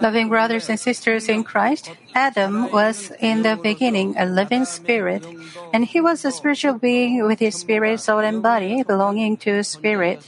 Loving 0.00 0.28
brothers 0.28 0.70
and 0.70 0.80
sisters 0.80 1.28
in 1.28 1.44
Christ, 1.44 1.90
Adam 2.14 2.72
was 2.72 3.12
in 3.20 3.42
the 3.42 3.58
beginning 3.60 4.16
a 4.16 4.24
living 4.24 4.64
spirit, 4.64 5.26
and 5.72 5.84
he 5.84 6.00
was 6.00 6.24
a 6.24 6.32
spiritual 6.32 6.74
being 6.74 7.22
with 7.26 7.38
his 7.38 7.54
spirit, 7.54 8.00
soul, 8.00 8.20
and 8.20 8.42
body 8.42 8.82
belonging 8.82 9.36
to 9.38 9.62
spirit. 9.62 10.24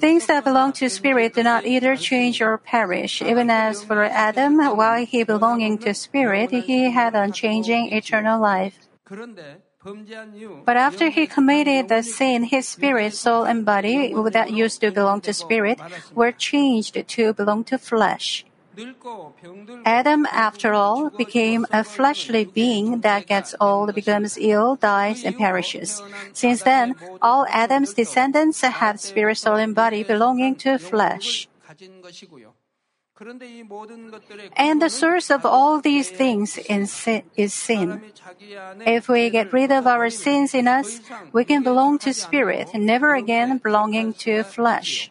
Things 0.00 0.26
that 0.26 0.44
belong 0.44 0.72
to 0.74 0.90
spirit 0.90 1.32
do 1.32 1.42
not 1.42 1.64
either 1.64 1.96
change 1.96 2.42
or 2.42 2.58
perish. 2.58 3.22
Even 3.22 3.48
as 3.48 3.82
for 3.82 4.04
Adam, 4.04 4.58
while 4.76 5.02
he 5.06 5.24
belonging 5.24 5.78
to 5.78 5.94
spirit, 5.94 6.50
he 6.50 6.90
had 6.90 7.14
unchanging 7.14 7.90
eternal 7.90 8.38
life. 8.38 8.76
But 10.64 10.76
after 10.76 11.08
he 11.10 11.26
committed 11.26 11.88
the 11.88 12.02
sin, 12.02 12.44
his 12.44 12.68
spirit, 12.68 13.14
soul, 13.14 13.44
and 13.44 13.64
body 13.64 14.14
that 14.30 14.52
used 14.52 14.80
to 14.80 14.90
belong 14.90 15.20
to 15.22 15.32
spirit 15.32 15.80
were 16.14 16.30
changed 16.30 16.94
to 16.94 17.32
belong 17.32 17.64
to 17.64 17.78
flesh. 17.78 18.44
Adam, 19.84 20.26
after 20.32 20.72
all, 20.72 21.10
became 21.10 21.66
a 21.72 21.84
fleshly 21.84 22.44
being 22.44 23.00
that 23.00 23.26
gets 23.26 23.54
old, 23.60 23.94
becomes 23.94 24.38
ill, 24.40 24.76
dies, 24.76 25.24
and 25.24 25.36
perishes. 25.36 26.00
Since 26.32 26.62
then, 26.62 26.94
all 27.20 27.44
Adam's 27.50 27.92
descendants 27.92 28.62
have 28.62 28.98
spirit, 29.00 29.36
soul, 29.36 29.56
and 29.56 29.74
body 29.74 30.04
belonging 30.04 30.56
to 30.64 30.78
flesh. 30.78 31.48
And 34.56 34.82
the 34.82 34.90
source 34.90 35.30
of 35.30 35.46
all 35.46 35.80
these 35.80 36.10
things 36.10 36.58
is 36.58 37.52
sin. 37.54 38.02
If 38.86 39.08
we 39.08 39.30
get 39.30 39.52
rid 39.52 39.70
of 39.70 39.86
our 39.86 40.10
sins 40.10 40.54
in 40.54 40.66
us, 40.66 41.00
we 41.32 41.44
can 41.44 41.62
belong 41.62 41.98
to 42.00 42.12
spirit, 42.12 42.74
never 42.74 43.14
again 43.14 43.58
belonging 43.58 44.14
to 44.26 44.42
flesh. 44.42 45.10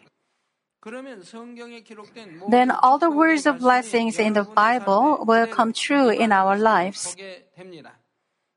Then 2.48 2.70
all 2.70 2.98
the 2.98 3.10
words 3.10 3.46
of 3.46 3.60
blessings 3.60 4.18
in 4.18 4.32
the 4.32 4.42
Bible 4.42 5.24
will 5.24 5.46
come 5.46 5.72
true 5.72 6.10
in 6.10 6.32
our 6.32 6.58
lives. 6.58 7.14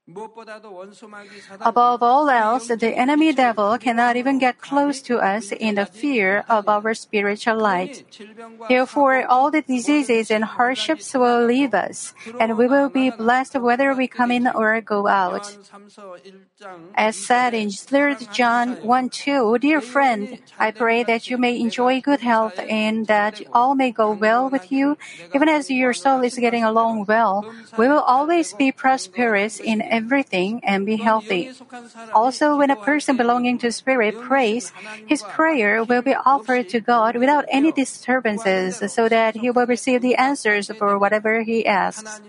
Above 0.08 2.04
all 2.04 2.30
else, 2.30 2.68
the 2.68 2.94
enemy 2.96 3.34
devil 3.34 3.76
cannot 3.80 4.16
even 4.16 4.38
get 4.38 4.62
close 4.62 5.02
to 5.02 5.18
us 5.18 5.52
in 5.52 5.76
the 5.76 5.86
fear 5.88 6.46
of 6.48 6.70
our 6.70 6.94
spiritual 6.94 7.58
light. 7.58 8.06
Therefore, 8.70 9.26
all 9.26 9.50
the 9.50 9.64
diseases 9.64 10.30
and 10.30 10.44
hardships 10.44 11.12
will 11.16 11.44
leave 11.44 11.74
us, 11.74 12.14
and 12.40 12.56
we 12.56 12.68
will 12.68 12.90
be 12.90 13.10
blessed 13.10 13.56
whether 13.56 13.96
we 13.96 14.08
come 14.08 14.30
in 14.30 14.46
or 14.48 14.80
go 14.80 15.08
out. 15.08 15.58
As 16.94 17.16
said 17.16 17.56
in 17.56 17.72
3 17.72 18.16
John 18.32 18.78
1 18.86 19.10
2, 19.10 19.58
Dear 19.58 19.82
friend, 19.82 20.40
I 20.60 20.70
pray 20.70 21.04
that 21.04 21.32
you 21.32 21.38
may 21.40 21.60
enjoy 21.60 22.00
good 22.00 22.22
health 22.22 22.60
and 22.70 23.08
that 23.08 23.42
all 23.54 23.74
may 23.74 23.92
go 23.92 24.12
well 24.12 24.52
with 24.52 24.72
you, 24.72 24.98
even 25.34 25.50
as 25.50 25.72
your 25.72 25.94
soul 25.94 26.22
is 26.22 26.38
getting 26.38 26.64
along 26.64 27.06
well. 27.06 27.52
We 27.78 27.88
will 27.88 28.02
always 28.02 28.54
be 28.54 28.72
prosperous 28.72 29.60
in 29.60 29.82
everything 29.96 30.60
and 30.64 30.86
be 30.86 30.98
healthy. 30.98 31.52
Also, 32.14 32.58
when 32.58 32.70
a 32.70 32.76
person 32.76 33.16
belonging 33.16 33.58
to 33.60 33.72
spirit 33.72 34.20
prays, 34.20 34.74
his 35.06 35.24
prayer 35.24 35.84
will 35.84 36.02
be 36.02 36.14
offered 36.14 36.68
to 36.70 36.80
God 36.80 37.16
without 37.16 37.46
any 37.50 37.72
disturbances 37.72 38.84
so 38.92 39.08
that 39.08 39.36
he 39.36 39.50
will 39.50 39.66
receive 39.66 40.02
the 40.02 40.16
answers 40.16 40.70
for 40.78 41.00
whatever 41.00 41.42
he 41.44 41.66
asks. 41.66 42.22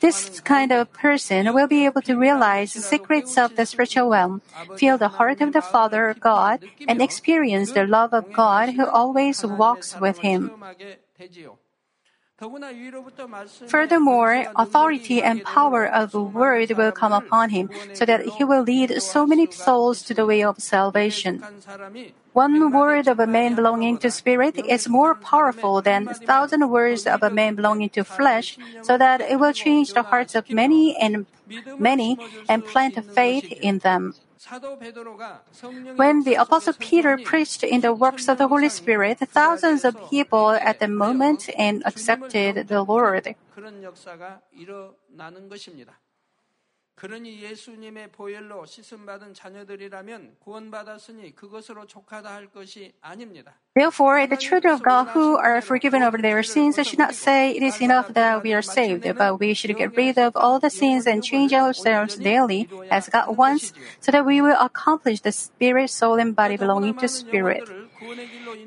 This 0.00 0.40
kind 0.40 0.72
of 0.72 0.92
person 0.92 1.54
will 1.54 1.68
be 1.68 1.84
able 1.84 2.02
to 2.02 2.16
realize 2.16 2.74
the 2.74 2.82
secrets 2.82 3.38
of 3.38 3.54
the 3.54 3.66
spiritual 3.66 4.10
realm, 4.10 4.42
feel 4.76 4.98
the 4.98 5.20
heart 5.20 5.40
of 5.40 5.52
the 5.52 5.62
Father 5.62 6.16
God, 6.18 6.64
and 6.86 7.00
experience 7.00 7.72
the 7.72 7.86
love 7.86 8.12
of 8.12 8.32
God 8.32 8.74
who 8.74 8.86
always 8.86 9.44
walks 9.44 9.96
with 10.00 10.18
him. 10.18 10.50
Furthermore, 13.66 14.46
authority 14.54 15.20
and 15.20 15.42
power 15.42 15.84
of 15.84 16.12
the 16.12 16.22
word 16.22 16.70
will 16.76 16.92
come 16.92 17.12
upon 17.12 17.50
him, 17.50 17.68
so 17.94 18.04
that 18.04 18.24
he 18.38 18.44
will 18.44 18.62
lead 18.62 19.02
so 19.02 19.26
many 19.26 19.50
souls 19.50 20.02
to 20.02 20.14
the 20.14 20.24
way 20.24 20.44
of 20.44 20.62
salvation. 20.62 21.42
One 22.32 22.70
word 22.70 23.08
of 23.08 23.18
a 23.18 23.26
man 23.26 23.56
belonging 23.56 23.98
to 23.98 24.10
spirit 24.10 24.56
is 24.56 24.88
more 24.88 25.16
powerful 25.16 25.82
than 25.82 26.06
a 26.06 26.14
thousand 26.14 26.70
words 26.70 27.08
of 27.08 27.24
a 27.24 27.30
man 27.30 27.56
belonging 27.56 27.90
to 27.90 28.04
flesh, 28.04 28.56
so 28.82 28.96
that 28.96 29.20
it 29.20 29.40
will 29.40 29.52
change 29.52 29.92
the 29.92 30.04
hearts 30.04 30.36
of 30.36 30.48
many 30.48 30.96
and 30.96 31.26
many 31.78 32.16
and 32.48 32.64
plant 32.64 32.94
faith 33.04 33.50
in 33.50 33.78
them. 33.78 34.14
When 35.96 36.22
the 36.22 36.34
Apostle 36.34 36.74
Peter 36.78 37.18
preached 37.18 37.64
in 37.64 37.80
the 37.80 37.92
works 37.92 38.28
of 38.28 38.38
the 38.38 38.46
Holy 38.46 38.68
Spirit, 38.68 39.18
thousands 39.18 39.84
of 39.84 39.96
people 40.10 40.50
at 40.50 40.78
the 40.78 40.88
moment 40.88 41.50
and 41.58 41.82
accepted 41.84 42.68
the 42.68 42.82
Lord. 42.82 43.34
그러니 46.97 47.41
예수님의 47.41 48.11
보혈로 48.11 48.65
씻음 48.65 49.05
받은 49.05 49.33
자녀들이라면 49.33 50.37
구원받았으니 50.39 51.35
그것으로 51.35 51.85
족하다 51.87 52.33
할 52.33 52.47
것이 52.47 52.93
아닙니다. 53.01 53.59
Therefore, 53.75 54.27
the 54.27 54.37
children 54.37 54.75
of 54.75 54.83
God 54.83 55.09
who 55.09 55.35
are 55.37 55.57
forgiven 55.57 56.03
of 56.03 56.15
their 56.21 56.43
sins 56.43 56.77
should 56.77 57.01
not 57.01 57.15
say 57.15 57.51
it 57.51 57.63
is 57.63 57.81
enough 57.81 58.13
that 58.13 58.43
we 58.43 58.53
are 58.53 58.61
saved, 58.61 59.03
but 59.17 59.41
we 59.41 59.53
should 59.53 59.75
get 59.75 59.97
rid 59.97 60.17
of 60.17 60.37
all 60.37 60.59
the 60.61 60.69
sins 60.69 61.07
and 61.07 61.23
change 61.23 61.51
ourselves 61.51 62.15
daily 62.15 62.69
as 62.91 63.09
God 63.09 63.35
wants, 63.35 63.73
so 63.99 64.11
that 64.11 64.23
we 64.23 64.39
will 64.39 64.57
accomplish 64.61 65.21
the 65.21 65.33
spirit, 65.33 65.89
soul, 65.89 66.21
and 66.21 66.35
body 66.35 66.55
belonging 66.55 66.93
to 67.01 67.09
spirit. 67.09 67.67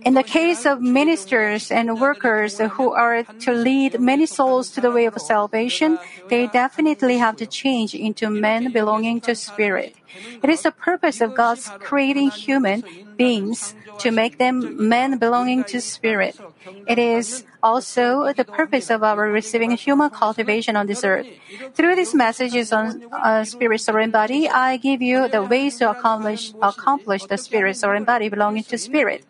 In 0.03 0.13
the 0.15 0.23
case 0.23 0.65
of 0.65 0.81
ministers 0.81 1.71
and 1.71 1.99
workers 1.99 2.57
who 2.57 2.91
are 2.91 3.23
to 3.23 3.51
lead 3.51 3.99
many 3.99 4.25
souls 4.25 4.69
to 4.71 4.81
the 4.81 4.91
way 4.91 5.05
of 5.05 5.15
salvation, 5.21 5.99
they 6.29 6.47
definitely 6.47 7.17
have 7.17 7.35
to 7.37 7.45
change 7.45 7.93
into 7.93 8.29
men 8.29 8.71
belonging 8.71 9.21
to 9.21 9.35
spirit. 9.35 9.95
It 10.43 10.49
is 10.49 10.63
the 10.63 10.71
purpose 10.71 11.21
of 11.21 11.35
God's 11.35 11.69
creating 11.79 12.31
human 12.31 12.83
beings 13.17 13.75
to 13.99 14.11
make 14.11 14.37
them 14.37 14.87
men 14.89 15.17
belonging 15.17 15.63
to 15.65 15.79
spirit. 15.81 16.39
It 16.87 16.97
is 16.97 17.45
also 17.61 18.33
the 18.33 18.45
purpose 18.45 18.89
of 18.89 19.03
our 19.03 19.29
receiving 19.29 19.71
human 19.71 20.09
cultivation 20.09 20.75
on 20.75 20.87
this 20.87 21.03
earth. 21.03 21.27
Through 21.73 21.95
these 21.95 22.13
messages 22.13 22.73
on 22.73 23.01
uh, 23.11 23.43
spirit, 23.43 23.87
and 23.87 24.11
body, 24.11 24.49
I 24.49 24.77
give 24.77 25.01
you 25.01 25.27
the 25.27 25.43
ways 25.43 25.77
to 25.77 25.89
accomplish, 25.89 26.53
accomplish 26.61 27.25
the 27.25 27.37
spirit, 27.37 27.77
and 27.83 28.05
body 28.05 28.29
belonging 28.29 28.63
to 28.65 28.77
spirit. 28.77 29.25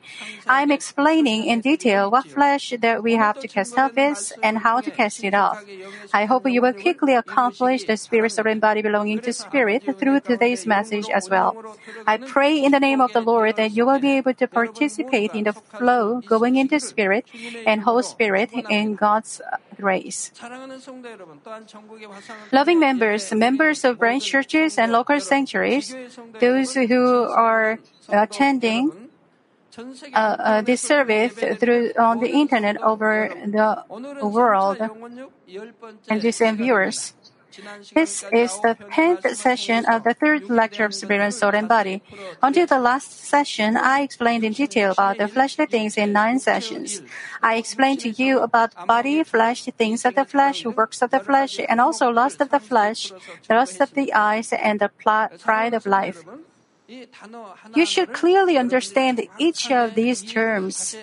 I 0.47 0.61
am 0.61 0.71
explaining 0.71 1.45
in 1.45 1.61
detail 1.61 2.09
what 2.09 2.25
flesh 2.25 2.73
that 2.79 3.03
we 3.03 3.13
have 3.15 3.39
to 3.39 3.47
cast 3.47 3.77
off 3.77 3.97
is 3.97 4.33
and 4.41 4.59
how 4.59 4.79
to 4.81 4.91
cast 4.91 5.23
it 5.23 5.33
off. 5.33 5.63
I 6.13 6.25
hope 6.25 6.49
you 6.49 6.61
will 6.61 6.73
quickly 6.73 7.15
accomplish 7.15 7.83
the 7.83 7.97
spirit, 7.97 8.37
and 8.39 8.61
body 8.61 8.81
belonging 8.81 9.19
to 9.19 9.33
spirit 9.33 9.83
through 9.99 10.21
today's 10.21 10.65
message 10.71 11.07
as 11.11 11.27
well. 11.29 11.51
I 12.07 12.15
pray 12.17 12.55
in 12.63 12.71
the 12.71 12.79
name 12.79 13.01
of 13.03 13.11
the 13.11 13.21
Lord 13.21 13.59
that 13.59 13.71
you 13.75 13.83
will 13.85 13.99
be 13.99 14.15
able 14.19 14.33
to 14.39 14.47
participate 14.47 15.35
in 15.35 15.43
the 15.43 15.53
flow 15.53 16.21
going 16.23 16.55
into 16.55 16.79
spirit 16.79 17.27
and 17.67 17.83
whole 17.83 18.03
spirit 18.03 18.49
in 18.69 18.95
God's 18.95 19.41
grace. 19.75 20.31
Loving 22.51 22.79
members, 22.79 23.23
members 23.33 23.83
of 23.83 23.99
branch 23.99 24.25
churches 24.25 24.77
and 24.77 24.91
local 24.91 25.19
sanctuaries, 25.19 25.95
those 26.39 26.73
who 26.73 27.27
are 27.27 27.79
attending 28.09 29.11
uh, 30.13 30.19
uh, 30.19 30.61
this 30.61 30.81
service 30.81 31.33
through 31.59 31.91
on 31.97 32.19
the 32.19 32.27
internet 32.27 32.75
over 32.83 33.31
the 33.47 33.83
world 34.27 34.77
and 36.09 36.21
these 36.21 36.39
viewers. 36.39 37.13
This 37.93 38.23
is 38.31 38.59
the 38.61 38.75
10th 38.75 39.35
session 39.35 39.85
of 39.85 40.03
the 40.03 40.13
third 40.13 40.49
lecture 40.49 40.85
of 40.85 40.93
Spirit, 40.93 41.33
Soul, 41.33 41.55
and 41.55 41.67
Body. 41.67 42.01
Until 42.41 42.65
the 42.65 42.79
last 42.79 43.11
session, 43.25 43.77
I 43.77 44.01
explained 44.01 44.43
in 44.43 44.53
detail 44.53 44.91
about 44.91 45.17
the 45.17 45.27
fleshly 45.27 45.65
things 45.65 45.97
in 45.97 46.13
nine 46.13 46.39
sessions. 46.39 47.01
I 47.41 47.55
explained 47.55 47.99
to 48.01 48.09
you 48.09 48.39
about 48.39 48.75
body, 48.87 49.23
flesh, 49.23 49.65
things 49.77 50.05
of 50.05 50.15
the 50.15 50.25
flesh, 50.25 50.65
works 50.65 51.01
of 51.01 51.11
the 51.11 51.19
flesh, 51.19 51.59
and 51.59 51.81
also 51.81 52.09
lust 52.09 52.41
of 52.41 52.49
the 52.49 52.59
flesh, 52.59 53.11
the 53.47 53.55
lust 53.55 53.81
of 53.81 53.93
the 53.93 54.13
eyes, 54.13 54.53
and 54.53 54.79
the 54.79 54.89
pride 54.89 55.73
of 55.73 55.85
life. 55.85 56.23
You 57.75 57.85
should 57.85 58.11
clearly 58.13 58.57
understand 58.57 59.21
each 59.39 59.71
of 59.71 59.95
these 59.95 60.21
terms. 60.23 60.95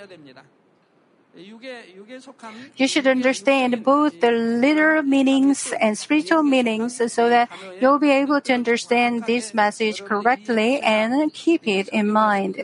You 2.77 2.89
should 2.89 3.07
understand 3.07 3.85
both 3.85 4.21
the 4.21 4.33
literal 4.33 5.03
meanings 5.03 5.73
and 5.81 5.97
spiritual 5.97 6.43
meanings 6.43 7.01
so 7.13 7.29
that 7.29 7.49
you'll 7.81 7.99
be 7.99 8.11
able 8.11 8.41
to 8.43 8.53
understand 8.53 9.27
this 9.27 9.55
message 9.55 10.05
correctly 10.05 10.81
and 10.81 11.33
keep 11.33 11.67
it 11.67 11.89
in 11.89 12.11
mind. 12.11 12.63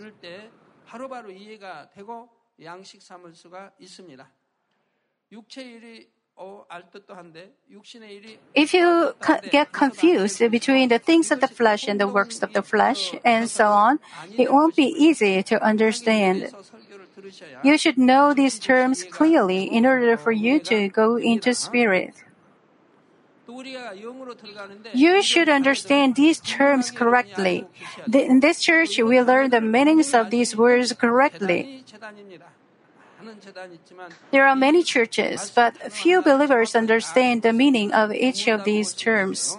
If 8.55 8.75
you 8.75 9.15
get 9.51 9.73
confused 9.73 10.51
between 10.51 10.89
the 10.89 10.99
things 10.99 11.31
of 11.31 11.41
the 11.41 11.49
flesh 11.49 11.87
and 11.87 12.01
the 12.01 12.09
works 12.09 12.43
of 12.43 12.53
the 12.53 12.63
flesh 12.63 13.15
and 13.25 13.49
so 13.49 13.67
on, 13.69 14.01
it 14.37 14.53
won't 14.53 14.75
be 14.75 14.87
easy 14.87 15.43
to 15.45 15.63
understand. 15.63 16.53
You 17.63 17.79
should 17.79 17.99
know 17.99 18.35
these 18.35 18.59
terms 18.59 19.05
clearly 19.05 19.65
in 19.65 19.87
order 19.87 20.17
for 20.17 20.33
you 20.33 20.59
to 20.61 20.89
go 20.89 21.17
into 21.17 21.55
spirit. 21.55 22.15
You 24.95 25.23
should 25.23 25.49
understand 25.49 26.17
these 26.17 26.41
terms 26.41 26.91
correctly. 26.91 27.67
In 28.13 28.41
this 28.41 28.61
church, 28.61 28.99
we 28.99 29.21
learn 29.21 29.51
the 29.51 29.61
meanings 29.61 30.15
of 30.15 30.31
these 30.31 30.57
words 30.57 30.93
correctly. 30.93 31.85
There 34.31 34.47
are 34.47 34.57
many 34.57 34.83
churches, 34.83 35.53
but 35.55 35.77
few 35.93 36.23
believers 36.23 36.75
understand 36.75 37.43
the 37.43 37.53
meaning 37.53 37.93
of 37.93 38.13
each 38.13 38.49
of 38.49 38.65
these 38.65 38.93
terms. 38.93 39.59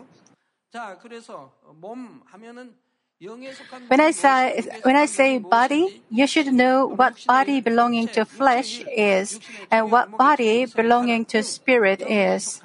When 3.88 4.00
I 4.00 4.12
say, 4.12 4.68
when 4.84 4.96
I 4.96 5.06
say 5.06 5.38
body, 5.38 6.04
you 6.10 6.28
should 6.28 6.54
know 6.54 6.88
what 6.88 7.26
body 7.26 7.62
belonging 7.62 8.08
to 8.10 8.26
flesh 8.26 8.84
is 8.96 9.40
and 9.72 9.92
what 9.92 10.18
body 10.18 10.66
belonging 10.66 11.26
to 11.26 11.44
spirit 11.44 12.02
is. 12.02 12.62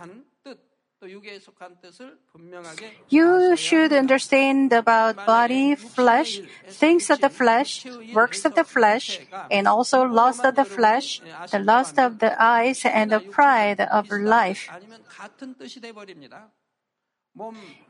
You 3.09 3.57
should 3.57 3.93
understand 3.93 4.73
about 4.73 5.25
body, 5.25 5.75
flesh, 5.75 6.41
things 6.69 7.09
of 7.09 7.23
the 7.23 7.31
flesh, 7.31 7.87
works 8.13 8.45
of 8.45 8.55
the 8.55 8.65
flesh, 8.65 9.21
and 9.51 9.67
also 9.67 10.05
lust 10.05 10.45
of 10.45 10.57
the 10.57 10.65
flesh, 10.67 11.23
the 11.51 11.59
lust 11.59 11.99
of 11.99 12.19
the 12.19 12.37
eyes, 12.37 12.85
and 12.85 13.11
the 13.11 13.21
pride 13.21 13.81
of 13.81 14.11
life. 14.11 14.69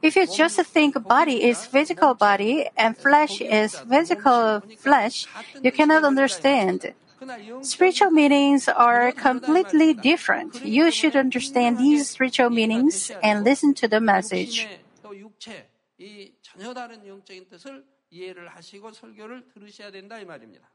If 0.01 0.15
you 0.15 0.25
just 0.25 0.59
think 0.73 0.95
body 1.07 1.43
is 1.43 1.65
physical 1.65 2.15
body 2.15 2.67
and 2.75 2.97
flesh 2.97 3.41
is 3.41 3.77
physical 3.77 4.61
flesh, 4.79 5.27
you 5.61 5.71
cannot 5.71 6.03
understand. 6.03 6.93
그러나 7.19 7.37
영 7.47 7.61
Spiritual 7.63 8.11
meanings 8.11 8.67
are 8.67 9.11
completely 9.11 9.93
different. 9.93 10.65
You 10.65 10.89
should 10.89 11.15
understand 11.15 11.77
these 11.77 12.09
spiritual 12.09 12.49
meanings 12.49 13.11
and 13.21 13.45
listen 13.45 13.75
to 13.75 13.87
the 13.87 14.01
message. 14.01 14.65
육신의 14.65 14.81
또 15.03 15.15
육체 15.15 15.69
이 15.99 16.33
전혀 16.41 16.73
다른 16.73 17.05
영적인 17.05 17.47
뜻을 17.47 17.85
이해를 18.09 18.47
하시고 18.49 18.91
설교를 18.91 19.47
들으셔야 19.53 19.91
된다 19.91 20.19
이 20.19 20.25
말입니다. 20.25 20.67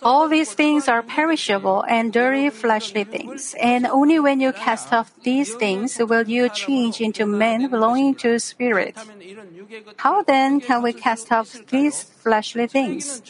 All 0.00 0.28
these 0.28 0.54
things 0.54 0.86
are 0.86 1.02
perishable 1.02 1.84
and 1.88 2.12
dirty 2.12 2.50
fleshly 2.50 3.02
things, 3.02 3.56
and 3.60 3.84
only 3.84 4.20
when 4.20 4.38
you 4.38 4.52
cast 4.52 4.92
off 4.92 5.10
these 5.24 5.52
things 5.56 5.98
will 5.98 6.22
you 6.22 6.48
change 6.48 7.00
into 7.00 7.26
men 7.26 7.68
belonging 7.68 8.14
to 8.22 8.38
spirit. 8.38 8.96
How 9.96 10.22
then 10.22 10.60
can 10.60 10.82
we 10.82 10.92
cast 10.92 11.32
off 11.32 11.58
these 11.66 12.04
fleshly 12.04 12.68
things? 12.68 13.22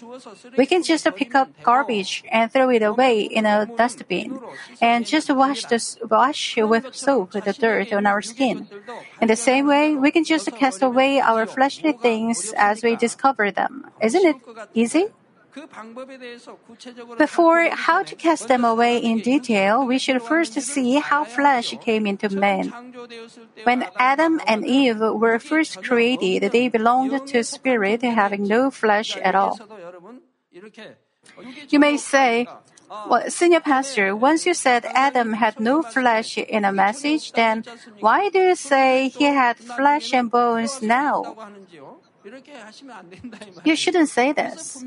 We 0.58 0.66
can 0.66 0.82
just 0.82 1.08
pick 1.16 1.34
up 1.34 1.48
garbage 1.62 2.22
and 2.30 2.52
throw 2.52 2.68
it 2.68 2.82
away 2.82 3.22
in 3.22 3.46
a 3.46 3.64
dustbin, 3.64 4.38
and 4.82 5.06
just 5.06 5.30
wash 5.30 5.64
the 5.64 5.80
wash 6.10 6.58
with 6.58 6.94
soap 6.94 7.32
the 7.32 7.54
dirt 7.54 7.94
on 7.94 8.04
our 8.04 8.20
skin. 8.20 8.68
In 9.22 9.28
the 9.28 9.36
same 9.36 9.66
way, 9.66 9.94
we 9.94 10.10
can 10.10 10.24
just 10.24 10.52
cast 10.52 10.82
away 10.82 11.18
our 11.18 11.46
fleshly 11.46 11.94
things 11.94 12.52
as 12.58 12.82
we 12.82 12.94
discover 12.94 13.50
them. 13.50 13.90
Isn't 14.02 14.26
it 14.26 14.36
easy? 14.74 15.06
Before 17.18 17.68
how 17.70 18.02
to 18.02 18.14
cast 18.14 18.48
them 18.48 18.64
away 18.64 18.98
in 18.98 19.20
detail, 19.20 19.86
we 19.86 19.98
should 19.98 20.20
first 20.22 20.52
see 20.60 20.96
how 20.96 21.24
flesh 21.24 21.74
came 21.80 22.06
into 22.06 22.28
man. 22.28 22.72
When 23.64 23.86
Adam 23.96 24.40
and 24.46 24.66
Eve 24.66 25.00
were 25.00 25.38
first 25.38 25.82
created, 25.82 26.52
they 26.52 26.68
belonged 26.68 27.26
to 27.28 27.42
spirit 27.42 28.02
having 28.02 28.44
no 28.44 28.70
flesh 28.70 29.16
at 29.16 29.34
all. 29.34 29.58
You 31.68 31.78
may 31.78 31.96
say, 31.96 32.46
well, 33.08 33.28
Senior 33.28 33.60
Pastor, 33.60 34.14
once 34.14 34.46
you 34.46 34.54
said 34.54 34.84
Adam 34.86 35.32
had 35.34 35.58
no 35.58 35.82
flesh 35.82 36.38
in 36.38 36.64
a 36.64 36.72
message, 36.72 37.32
then 37.32 37.64
why 38.00 38.28
do 38.28 38.38
you 38.38 38.54
say 38.54 39.08
he 39.08 39.24
had 39.24 39.56
flesh 39.56 40.12
and 40.12 40.30
bones 40.30 40.82
now? 40.82 41.34
You 43.64 43.76
shouldn't 43.76 44.08
say 44.08 44.32
this. 44.32 44.84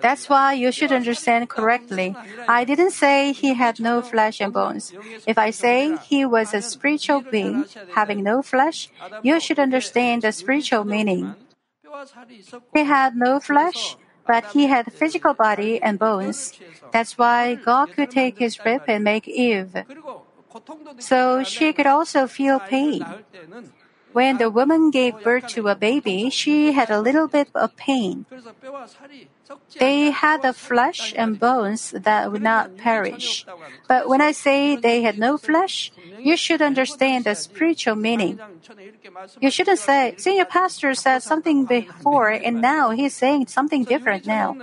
That's 0.00 0.28
why 0.28 0.54
you 0.54 0.72
should 0.72 0.92
understand 0.92 1.48
correctly. 1.48 2.16
I 2.48 2.64
didn't 2.64 2.92
say 2.92 3.32
he 3.32 3.54
had 3.54 3.80
no 3.80 4.02
flesh 4.02 4.40
and 4.40 4.52
bones. 4.52 4.92
If 5.26 5.38
I 5.38 5.50
say 5.50 5.96
he 5.96 6.24
was 6.24 6.54
a 6.54 6.62
spiritual 6.62 7.20
being 7.20 7.64
having 7.94 8.22
no 8.22 8.42
flesh, 8.42 8.88
you 9.22 9.40
should 9.40 9.58
understand 9.58 10.22
the 10.22 10.32
spiritual 10.32 10.84
meaning. 10.84 11.34
He 12.74 12.84
had 12.84 13.16
no 13.16 13.40
flesh, 13.40 13.96
but 14.26 14.44
he 14.52 14.66
had 14.66 14.92
physical 14.92 15.34
body 15.34 15.82
and 15.82 15.98
bones. 15.98 16.52
That's 16.92 17.18
why 17.18 17.56
God 17.56 17.92
could 17.92 18.10
take 18.10 18.38
his 18.38 18.58
rib 18.64 18.82
and 18.86 19.04
make 19.04 19.28
Eve. 19.28 19.74
So 20.98 21.42
she 21.44 21.72
could 21.72 21.86
also 21.86 22.26
feel 22.26 22.58
pain. 22.60 23.04
When 24.12 24.38
the 24.38 24.50
woman 24.50 24.90
gave 24.90 25.22
birth 25.22 25.46
to 25.54 25.68
a 25.68 25.74
baby, 25.74 26.30
she 26.30 26.72
had 26.72 26.90
a 26.90 27.00
little 27.00 27.28
bit 27.28 27.48
of 27.54 27.76
pain. 27.76 28.26
They 29.78 30.10
had 30.10 30.42
the 30.42 30.52
flesh 30.52 31.14
and 31.16 31.38
bones 31.38 31.90
that 31.90 32.30
would 32.30 32.42
not 32.42 32.76
perish. 32.76 33.46
But 33.88 34.08
when 34.08 34.20
I 34.20 34.32
say 34.32 34.76
they 34.76 35.02
had 35.02 35.18
no 35.18 35.38
flesh, 35.38 35.92
you 36.18 36.36
should 36.36 36.62
understand 36.62 37.24
the 37.24 37.34
spiritual 37.34 37.96
meaning. 37.96 38.38
You 39.40 39.50
shouldn't 39.50 39.78
say, 39.78 40.14
senior 40.18 40.44
pastor 40.44 40.94
said 40.94 41.22
something 41.22 41.64
before 41.64 42.30
and 42.30 42.60
now 42.60 42.90
he's 42.90 43.14
saying 43.14 43.46
something 43.48 43.84
different 43.84 44.26
now. 44.26 44.56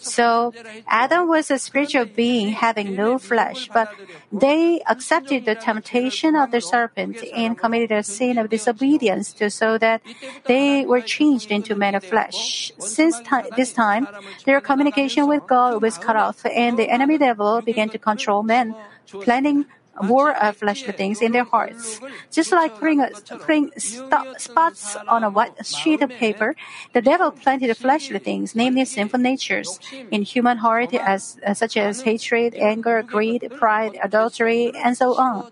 So 0.00 0.52
Adam 0.86 1.28
was 1.28 1.50
a 1.50 1.58
spiritual 1.58 2.04
being 2.04 2.48
having 2.50 2.94
no 2.94 3.18
flesh, 3.18 3.68
but 3.72 3.92
they 4.32 4.80
accepted 4.88 5.44
the 5.44 5.54
temptation 5.54 6.34
of 6.36 6.50
the 6.50 6.60
serpent 6.60 7.22
and 7.34 7.56
committed 7.56 7.92
a 7.92 8.02
sin 8.02 8.38
of 8.38 8.50
disobedience 8.50 9.32
to, 9.34 9.50
so 9.50 9.78
that 9.78 10.02
they 10.46 10.84
were 10.84 11.00
changed 11.00 11.50
into 11.50 11.74
men 11.74 11.94
of 11.94 12.04
flesh. 12.04 12.72
Since 12.78 13.20
this 13.56 13.72
time, 13.72 14.06
their 14.44 14.60
communication 14.60 15.26
with 15.26 15.46
God 15.46 15.82
was 15.82 15.98
cut 15.98 16.16
off 16.16 16.44
and 16.46 16.78
the 16.78 16.88
enemy 16.88 17.18
devil 17.18 17.60
began 17.62 17.88
to 17.90 17.98
control 17.98 18.42
men, 18.42 18.74
planning 19.06 19.66
more 20.02 20.34
of 20.36 20.56
fleshly 20.56 20.92
things 20.92 21.22
in 21.22 21.32
their 21.32 21.44
hearts. 21.44 22.00
Just 22.30 22.52
like 22.52 22.74
putting, 22.78 23.00
a, 23.00 23.10
putting 23.38 23.70
sto- 23.78 24.34
spots 24.38 24.96
on 25.08 25.22
a 25.22 25.30
white 25.30 25.64
sheet 25.64 26.02
of 26.02 26.10
paper, 26.10 26.56
the 26.92 27.02
devil 27.02 27.30
planted 27.30 27.76
fleshly 27.76 28.18
things, 28.18 28.54
namely 28.54 28.84
sinful 28.84 29.20
natures, 29.20 29.78
in 30.10 30.22
human 30.22 30.58
heart, 30.58 30.92
as, 30.94 31.38
as 31.42 31.58
such 31.58 31.76
as 31.76 32.02
hatred, 32.02 32.54
anger, 32.54 33.02
greed, 33.02 33.50
pride, 33.54 33.96
adultery, 34.02 34.72
and 34.74 34.96
so 34.96 35.14
on. 35.14 35.50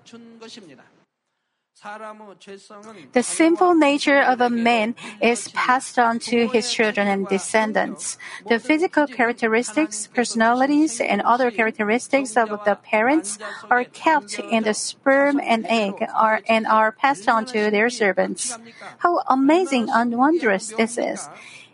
The 3.12 3.22
sinful 3.22 3.74
nature 3.74 4.20
of 4.22 4.40
a 4.40 4.50
man 4.50 4.94
is 5.20 5.48
passed 5.48 5.98
on 5.98 6.20
to 6.30 6.46
his 6.46 6.72
children 6.72 7.08
and 7.08 7.26
descendants. 7.26 8.18
The 8.48 8.60
physical 8.60 9.06
characteristics, 9.08 10.06
personalities, 10.06 11.00
and 11.00 11.20
other 11.22 11.50
characteristics 11.50 12.36
of 12.36 12.50
the 12.64 12.76
parents 12.76 13.38
are 13.68 13.82
kept 13.84 14.38
in 14.38 14.62
the 14.62 14.74
sperm 14.74 15.40
and 15.42 15.66
egg 15.66 16.06
are, 16.14 16.42
and 16.48 16.66
are 16.66 16.92
passed 16.92 17.28
on 17.28 17.46
to 17.46 17.70
their 17.70 17.90
servants. 17.90 18.56
How 18.98 19.22
amazing 19.28 19.88
and 19.90 20.16
wondrous 20.16 20.68
this 20.68 20.98
is! 20.98 21.28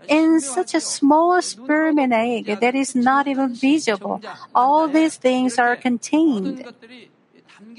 in 0.08 0.40
such 0.40 0.72
a 0.72 0.80
small 0.80 1.42
sperm 1.42 1.98
and 1.98 2.14
egg 2.14 2.46
that 2.62 2.74
is 2.74 2.94
not 2.94 3.28
even 3.28 3.52
visible. 3.52 4.22
All 4.54 4.88
these 4.88 5.16
things 5.16 5.58
are 5.58 5.76
contained. 5.76 6.64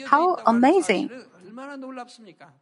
How 0.05 0.35
amazing! 0.45 1.09
얼마나 1.59 1.75
놀랍습니까? 1.75 2.57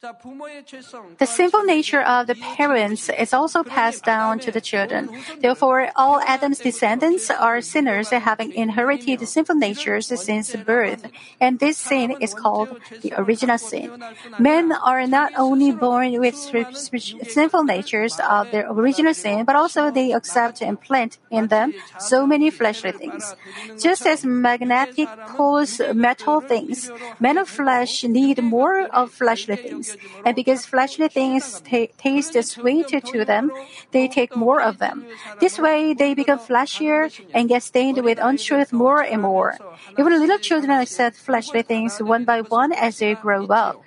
The 0.00 1.26
sinful 1.26 1.64
nature 1.64 2.00
of 2.00 2.28
the 2.28 2.36
parents 2.36 3.08
is 3.08 3.34
also 3.34 3.64
passed 3.64 4.04
down 4.04 4.38
to 4.38 4.52
the 4.52 4.60
children. 4.60 5.10
Therefore, 5.40 5.90
all 5.96 6.20
Adam's 6.20 6.60
descendants 6.60 7.30
are 7.30 7.60
sinners 7.60 8.10
having 8.10 8.52
inherited 8.52 9.26
sinful 9.26 9.56
natures 9.56 10.06
since 10.06 10.54
birth, 10.54 11.10
and 11.40 11.58
this 11.58 11.78
sin 11.78 12.14
is 12.20 12.32
called 12.32 12.78
the 13.02 13.12
original 13.18 13.58
sin. 13.58 13.90
Men 14.38 14.70
are 14.70 15.04
not 15.08 15.32
only 15.36 15.72
born 15.72 16.20
with 16.20 16.36
sinful 16.36 17.64
natures 17.64 18.20
of 18.20 18.52
their 18.52 18.70
original 18.70 19.14
sin, 19.14 19.44
but 19.44 19.56
also 19.56 19.90
they 19.90 20.12
accept 20.12 20.62
and 20.62 20.80
plant 20.80 21.18
in 21.28 21.48
them 21.48 21.74
so 21.98 22.24
many 22.24 22.50
fleshly 22.50 22.92
things. 22.92 23.34
Just 23.80 24.06
as 24.06 24.24
magnetic 24.24 25.08
pulls 25.34 25.80
metal 25.92 26.40
things, 26.40 26.88
men 27.18 27.36
of 27.36 27.48
flesh 27.48 28.04
need 28.04 28.40
more 28.40 28.82
of 28.94 29.10
fleshly 29.10 29.56
things 29.56 29.87
things. 29.92 30.22
And 30.24 30.34
because 30.34 30.66
fleshly 30.66 31.08
things 31.08 31.60
ta- 31.60 31.92
taste 31.98 32.36
sweet 32.44 32.88
to 32.88 33.24
them, 33.24 33.50
they 33.92 34.08
take 34.08 34.36
more 34.36 34.60
of 34.60 34.78
them. 34.78 35.06
This 35.40 35.58
way, 35.58 35.94
they 35.94 36.14
become 36.14 36.38
fleshier 36.38 37.10
and 37.34 37.48
get 37.48 37.62
stained 37.62 38.02
with 38.02 38.18
untruth 38.20 38.72
more 38.72 39.02
and 39.02 39.22
more. 39.22 39.56
Even 39.98 40.18
little 40.18 40.38
children 40.38 40.70
accept 40.70 41.16
fleshly 41.16 41.62
things 41.62 41.98
one 42.00 42.24
by 42.24 42.40
one 42.42 42.72
as 42.72 42.98
they 42.98 43.14
grow 43.14 43.46
up. 43.46 43.82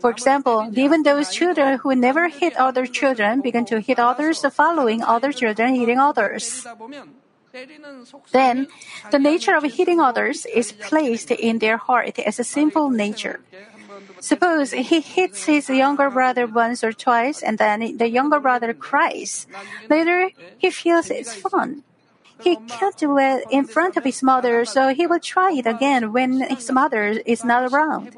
For 0.00 0.10
example, 0.10 0.70
even 0.74 1.02
those 1.02 1.30
children 1.32 1.78
who 1.78 1.94
never 1.94 2.28
hit 2.28 2.54
other 2.56 2.86
children 2.86 3.40
begin 3.40 3.64
to 3.66 3.80
hit 3.80 3.98
others 3.98 4.44
following 4.52 5.02
other 5.02 5.32
children 5.32 5.74
hitting 5.74 5.98
others. 5.98 6.66
Then, 8.32 8.68
the 9.10 9.18
nature 9.18 9.56
of 9.56 9.64
hitting 9.64 9.98
others 9.98 10.46
is 10.46 10.72
placed 10.72 11.30
in 11.30 11.58
their 11.58 11.78
heart 11.78 12.18
as 12.18 12.38
a 12.38 12.44
sinful 12.44 12.90
nature. 12.90 13.40
Suppose 14.20 14.72
he 14.72 15.00
hits 15.00 15.44
his 15.44 15.68
younger 15.68 16.10
brother 16.10 16.46
once 16.46 16.84
or 16.84 16.92
twice 16.92 17.42
and 17.42 17.58
then 17.58 17.96
the 17.96 18.08
younger 18.08 18.40
brother 18.40 18.74
cries. 18.74 19.46
Later, 19.88 20.30
he 20.58 20.70
feels 20.70 21.10
it's 21.10 21.34
fun. 21.34 21.82
He 22.40 22.56
can't 22.68 22.96
do 22.96 23.18
it 23.18 23.44
in 23.50 23.64
front 23.64 23.96
of 23.96 24.04
his 24.04 24.22
mother, 24.22 24.64
so 24.64 24.94
he 24.94 25.06
will 25.06 25.20
try 25.20 25.52
it 25.52 25.66
again 25.66 26.12
when 26.12 26.40
his 26.40 26.70
mother 26.70 27.20
is 27.26 27.44
not 27.44 27.70
around. 27.70 28.16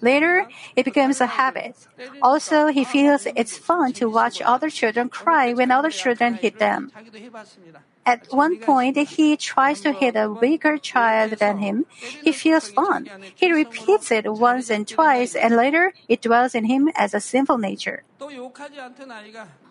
Later, 0.00 0.46
it 0.76 0.84
becomes 0.84 1.20
a 1.20 1.26
habit. 1.26 1.76
Also, 2.22 2.66
he 2.68 2.84
feels 2.84 3.26
it's 3.36 3.56
fun 3.56 3.92
to 3.94 4.08
watch 4.08 4.40
other 4.42 4.70
children 4.70 5.08
cry 5.08 5.52
when 5.52 5.70
other 5.70 5.90
children 5.90 6.34
hit 6.34 6.58
them. 6.58 6.90
At 8.08 8.32
one 8.32 8.56
point, 8.56 8.96
he 8.96 9.36
tries 9.36 9.82
to 9.84 9.92
hit 9.92 10.16
a 10.16 10.32
weaker 10.32 10.78
child 10.78 11.32
than 11.44 11.58
him. 11.58 11.84
He 12.24 12.32
feels 12.32 12.72
fun. 12.72 13.04
He 13.36 13.52
repeats 13.52 14.10
it 14.10 14.24
once 14.24 14.70
and 14.70 14.88
twice, 14.88 15.36
and 15.36 15.52
later 15.54 15.92
it 16.08 16.22
dwells 16.22 16.54
in 16.54 16.64
him 16.64 16.88
as 16.96 17.12
a 17.12 17.20
sinful 17.20 17.58
nature. 17.58 18.04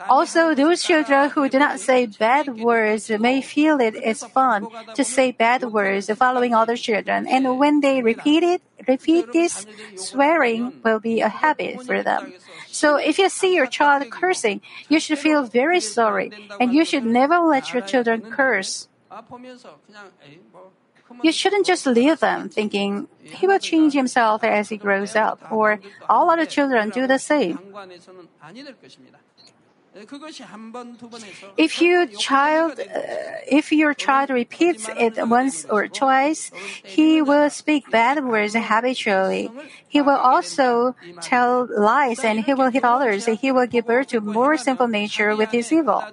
Also, 0.07 0.53
those 0.53 0.83
children 0.83 1.31
who 1.31 1.49
do 1.49 1.57
not 1.57 1.79
say 1.79 2.05
bad 2.05 2.61
words 2.61 3.09
may 3.09 3.41
feel 3.41 3.81
it 3.81 3.95
is 3.95 4.23
fun 4.23 4.67
to 4.93 5.03
say 5.03 5.31
bad 5.31 5.73
words 5.73 6.05
following 6.13 6.53
other 6.53 6.77
children, 6.77 7.25
and 7.25 7.57
when 7.57 7.81
they 7.81 8.03
repeat 8.03 8.43
it, 8.43 8.61
repeat 8.87 9.33
this, 9.33 9.65
swearing 9.95 10.77
will 10.85 10.99
be 10.99 11.21
a 11.21 11.29
habit 11.29 11.81
for 11.81 12.03
them. 12.03 12.33
So 12.77 12.97
if 12.97 13.17
you 13.17 13.27
see 13.27 13.55
your 13.55 13.65
child 13.65 14.05
cursing, 14.11 14.61
you 14.87 14.99
should 14.99 15.17
feel 15.17 15.41
very 15.49 15.81
sorry, 15.81 16.29
and 16.61 16.69
you 16.71 16.85
should 16.85 17.09
never 17.09 17.39
let 17.41 17.73
your 17.73 17.81
children 17.81 18.21
curse. 18.29 18.87
You 21.23 21.31
shouldn't 21.31 21.65
just 21.65 21.89
leave 21.89 22.19
them 22.19 22.49
thinking 22.49 23.07
he 23.33 23.47
will 23.47 23.57
change 23.57 23.93
himself 23.97 24.43
as 24.43 24.69
he 24.69 24.77
grows 24.77 25.15
up, 25.15 25.41
or 25.49 25.81
all 26.07 26.29
other 26.29 26.45
children 26.45 26.93
do 26.93 27.07
the 27.07 27.17
same. 27.17 27.57
If 31.57 31.81
your 31.81 32.05
child, 32.05 32.79
uh, 32.79 33.01
if 33.49 33.71
your 33.71 33.93
child 33.93 34.29
repeats 34.29 34.89
it 34.97 35.17
once 35.27 35.65
or 35.65 35.87
twice, 35.87 36.51
he 36.83 37.21
will 37.21 37.49
speak 37.49 37.89
bad 37.89 38.23
words 38.23 38.53
habitually. 38.55 39.49
He 39.87 40.01
will 40.01 40.17
also 40.17 40.95
tell 41.21 41.67
lies 41.69 42.23
and 42.23 42.41
he 42.41 42.53
will 42.53 42.69
hit 42.69 42.83
others. 42.83 43.25
He 43.25 43.51
will 43.51 43.65
give 43.67 43.87
birth 43.87 44.07
to 44.07 44.21
more 44.21 44.57
sinful 44.57 44.87
nature 44.87 45.35
with 45.35 45.51
his 45.51 45.71
evil. 45.71 46.03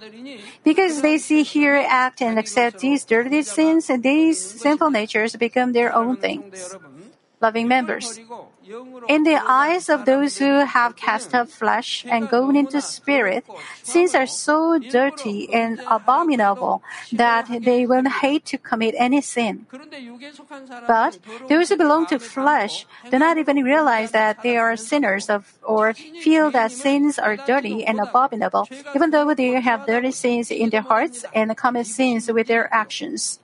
Because 0.62 1.02
they 1.02 1.18
see, 1.18 1.42
hear, 1.42 1.74
act, 1.74 2.22
and 2.22 2.38
accept 2.38 2.78
these 2.78 3.04
dirty 3.04 3.42
sins, 3.42 3.90
these 4.00 4.40
sinful 4.40 4.90
natures 4.90 5.36
become 5.36 5.72
their 5.72 5.94
own 5.94 6.16
things. 6.16 6.76
Loving 7.40 7.68
members. 7.68 8.18
In 9.08 9.24
the 9.24 9.40
eyes 9.46 9.88
of 9.88 10.04
those 10.04 10.38
who 10.38 10.64
have 10.64 10.96
cast 10.96 11.34
up 11.34 11.48
flesh 11.48 12.04
and 12.08 12.28
gone 12.28 12.56
into 12.56 12.80
spirit, 12.80 13.44
sins 13.82 14.14
are 14.14 14.26
so 14.26 14.78
dirty 14.78 15.52
and 15.52 15.80
abominable 15.86 16.82
that 17.12 17.46
they 17.62 17.86
will 17.86 18.08
hate 18.08 18.44
to 18.46 18.58
commit 18.58 18.94
any 18.96 19.20
sin. 19.20 19.66
But 20.86 21.18
those 21.48 21.68
who 21.68 21.76
belong 21.76 22.06
to 22.06 22.18
flesh 22.18 22.86
do 23.10 23.18
not 23.18 23.36
even 23.36 23.62
realize 23.62 24.12
that 24.12 24.42
they 24.42 24.56
are 24.56 24.76
sinners 24.76 25.28
of, 25.28 25.52
or 25.62 25.92
feel 25.92 26.50
that 26.52 26.72
sins 26.72 27.18
are 27.18 27.36
dirty 27.36 27.84
and 27.84 28.00
abominable, 28.00 28.68
even 28.94 29.10
though 29.10 29.34
they 29.34 29.60
have 29.60 29.86
dirty 29.86 30.10
sins 30.10 30.50
in 30.50 30.70
their 30.70 30.82
hearts 30.82 31.24
and 31.34 31.56
commit 31.56 31.86
sins 31.86 32.30
with 32.32 32.46
their 32.46 32.72
actions. 32.72 33.40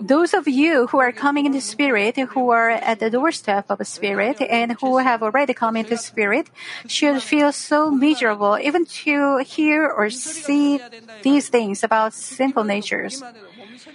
Those 0.00 0.32
of 0.32 0.48
you 0.48 0.86
who 0.86 0.98
are 0.98 1.12
coming 1.12 1.44
into 1.44 1.60
spirit, 1.60 2.16
who 2.16 2.50
are 2.50 2.70
at 2.70 2.98
the 3.00 3.10
doorstep 3.10 3.66
of 3.68 3.86
spirit, 3.86 4.40
and 4.40 4.72
who 4.80 4.96
have 4.98 5.22
already 5.22 5.52
come 5.52 5.76
into 5.76 5.98
spirit, 5.98 6.48
should 6.86 7.22
feel 7.22 7.52
so 7.52 7.90
miserable 7.90 8.58
even 8.58 8.86
to 9.04 9.38
hear 9.44 9.86
or 9.86 10.08
see 10.08 10.80
these 11.22 11.50
things 11.50 11.84
about 11.84 12.14
simple 12.14 12.64
natures. 12.64 13.22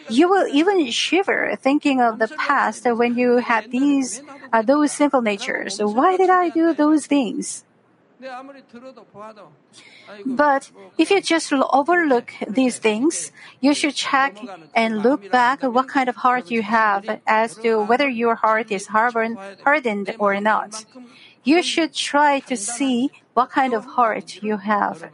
You 0.08 0.30
will 0.30 0.48
even 0.48 0.92
shiver 0.92 1.56
thinking 1.56 2.00
of 2.00 2.20
the 2.20 2.28
past 2.28 2.86
when 2.86 3.18
you 3.18 3.38
had 3.38 3.72
these 3.72 4.22
uh, 4.54 4.62
those 4.62 4.92
simple 4.92 5.22
natures. 5.22 5.80
Why 5.82 6.18
did 6.18 6.30
I 6.30 6.50
do 6.50 6.74
those 6.74 7.08
things? 7.08 7.64
But 10.26 10.72
if 10.98 11.10
you 11.12 11.22
just 11.22 11.54
overlook 11.54 12.34
these 12.48 12.78
things, 12.78 13.32
you 13.62 13.74
should 13.74 13.96
check 13.96 14.38
and 14.76 15.02
look 15.02 15.32
back 15.32 15.64
what 15.64 15.88
kind 15.88 16.10
of 16.10 16.18
heart 16.18 16.52
you 16.52 16.62
have 16.62 17.22
as 17.26 17.56
to 17.58 17.82
whether 17.82 18.10
your 18.10 18.36
heart 18.36 18.72
is 18.72 18.88
hardened 18.88 20.16
or 20.20 20.40
not. 20.42 20.86
You 21.44 21.64
should 21.64 21.94
try 21.94 22.40
to 22.42 22.58
see 22.58 23.10
what 23.34 23.52
kind 23.52 23.74
of 23.74 23.86
heart 23.86 24.44
you 24.44 24.58
have. 24.58 25.10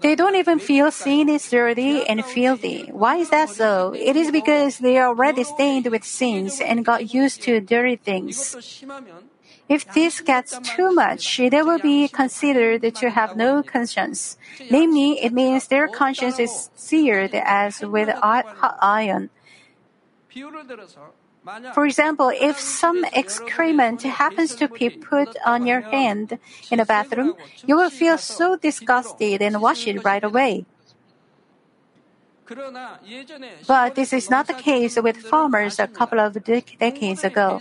They 0.00 0.14
don't 0.14 0.36
even 0.36 0.58
feel 0.58 0.90
sin 0.90 1.28
is 1.28 1.50
dirty 1.50 2.06
and 2.06 2.24
filthy. 2.24 2.86
Why 2.92 3.16
is 3.16 3.30
that 3.30 3.50
so? 3.50 3.92
It 3.96 4.16
is 4.16 4.30
because 4.30 4.78
they 4.78 4.98
are 4.98 5.08
already 5.08 5.42
stained 5.42 5.86
with 5.86 6.04
sins 6.04 6.60
and 6.60 6.84
got 6.84 7.12
used 7.12 7.42
to 7.42 7.60
dirty 7.60 7.96
things. 7.96 8.54
If 9.68 9.92
this 9.94 10.20
gets 10.20 10.58
too 10.60 10.92
much, 10.92 11.38
they 11.38 11.62
will 11.62 11.78
be 11.78 12.06
considered 12.08 12.82
to 12.94 13.10
have 13.10 13.36
no 13.36 13.62
conscience. 13.62 14.36
Namely, 14.70 15.24
it 15.24 15.32
means 15.32 15.68
their 15.68 15.88
conscience 15.88 16.38
is 16.38 16.70
seared 16.76 17.34
as 17.34 17.80
with 17.80 18.08
hot 18.10 18.46
iron. 18.80 19.30
For 21.72 21.84
example, 21.84 22.32
if 22.34 22.58
some 22.58 23.04
excrement 23.12 24.02
happens 24.02 24.54
to 24.56 24.68
be 24.68 24.88
put 24.90 25.36
on 25.44 25.66
your 25.66 25.82
hand 25.82 26.38
in 26.70 26.80
a 26.80 26.86
bathroom, 26.86 27.34
you 27.66 27.76
will 27.76 27.90
feel 27.90 28.18
so 28.18 28.56
disgusted 28.56 29.42
and 29.42 29.60
wash 29.60 29.86
it 29.86 30.04
right 30.04 30.24
away. 30.24 30.64
But 33.66 33.94
this 33.94 34.12
is 34.12 34.28
not 34.28 34.46
the 34.46 34.54
case 34.54 35.00
with 35.00 35.16
farmers 35.16 35.78
a 35.78 35.86
couple 35.86 36.20
of 36.20 36.36
decades 36.44 37.24
ago. 37.24 37.60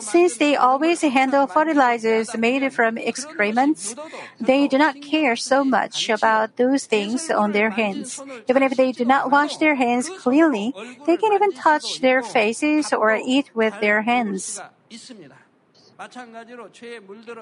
Since 0.00 0.38
they 0.38 0.56
always 0.56 1.02
handle 1.02 1.46
fertilizers 1.46 2.34
made 2.36 2.72
from 2.72 2.96
excrements, 2.96 3.94
they 4.40 4.68
do 4.68 4.78
not 4.78 5.02
care 5.02 5.36
so 5.36 5.64
much 5.64 6.08
about 6.08 6.56
those 6.56 6.86
things 6.86 7.30
on 7.30 7.52
their 7.52 7.70
hands. 7.70 8.22
Even 8.48 8.62
if 8.62 8.76
they 8.76 8.92
do 8.92 9.04
not 9.04 9.30
wash 9.30 9.58
their 9.58 9.74
hands 9.74 10.08
cleanly, 10.08 10.72
they 11.06 11.16
can 11.16 11.32
even 11.32 11.52
touch 11.52 12.00
their 12.00 12.22
faces 12.22 12.92
or 12.92 13.14
eat 13.16 13.50
with 13.54 13.74
their 13.80 14.02
hands. 14.02 14.60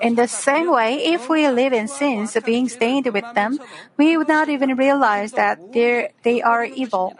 In 0.02 0.14
the 0.14 0.26
same 0.28 0.70
way, 0.70 1.04
if 1.04 1.28
we 1.28 1.48
live 1.48 1.72
in 1.72 1.88
sins, 1.88 2.36
being 2.44 2.68
stained 2.68 3.06
with 3.06 3.24
them, 3.34 3.58
we 3.96 4.16
would 4.16 4.28
not 4.28 4.48
even 4.48 4.76
realize 4.76 5.32
that 5.32 5.58
they 5.72 6.42
are 6.42 6.64
evil. 6.64 7.16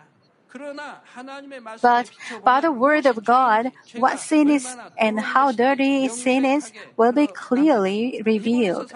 But 1.83 2.11
by 2.45 2.61
the 2.61 2.73
word 2.73 3.07
of 3.07 3.25
God, 3.25 3.73
what 3.97 4.19
sin 4.19 4.51
is 4.51 4.77
and 4.99 5.21
how 5.21 5.53
dirty 5.53 6.09
sin 6.09 6.45
is 6.45 6.73
will 6.97 7.13
be 7.13 7.27
clearly 7.27 8.23
revealed. 8.25 8.93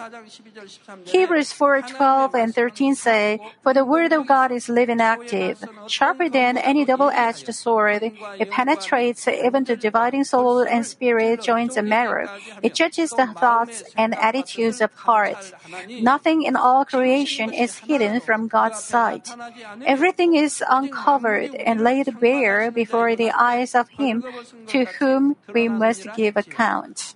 Hebrews 1.05 1.51
4 1.53 1.81
12 1.81 2.35
and 2.35 2.53
13 2.55 2.95
say, 2.95 3.39
For 3.63 3.73
the 3.73 3.85
word 3.85 4.11
of 4.13 4.27
God 4.27 4.51
is 4.51 4.69
living 4.69 5.01
active, 5.01 5.63
sharper 5.87 6.29
than 6.29 6.57
any 6.57 6.85
double 6.85 7.09
edged 7.09 7.53
sword. 7.53 8.11
It 8.39 8.49
penetrates 8.49 9.27
even 9.27 9.65
to 9.65 9.75
dividing 9.75 10.23
soul 10.23 10.59
and 10.59 10.85
spirit, 10.85 11.41
joints 11.41 11.77
and 11.77 11.89
marrow. 11.89 12.27
It 12.61 12.73
judges 12.73 13.11
the 13.11 13.27
thoughts 13.27 13.83
and 13.97 14.15
attitudes 14.15 14.81
of 14.81 14.91
heart. 14.93 15.53
Nothing 15.89 16.43
in 16.43 16.55
all 16.55 16.85
creation 16.85 17.53
is 17.53 17.77
hidden 17.79 18.19
from 18.19 18.47
God's 18.47 18.83
sight. 18.83 19.29
Everything 19.85 20.35
is 20.35 20.63
uncovered 20.67 21.44
and 21.65 21.81
laid 21.81 22.19
bare 22.19 22.71
before 22.71 23.15
the 23.15 23.31
eyes 23.31 23.75
of 23.75 23.89
him 23.89 24.23
to 24.67 24.85
whom 24.99 25.35
we 25.53 25.67
must 25.69 26.07
give 26.15 26.37
account. 26.37 27.15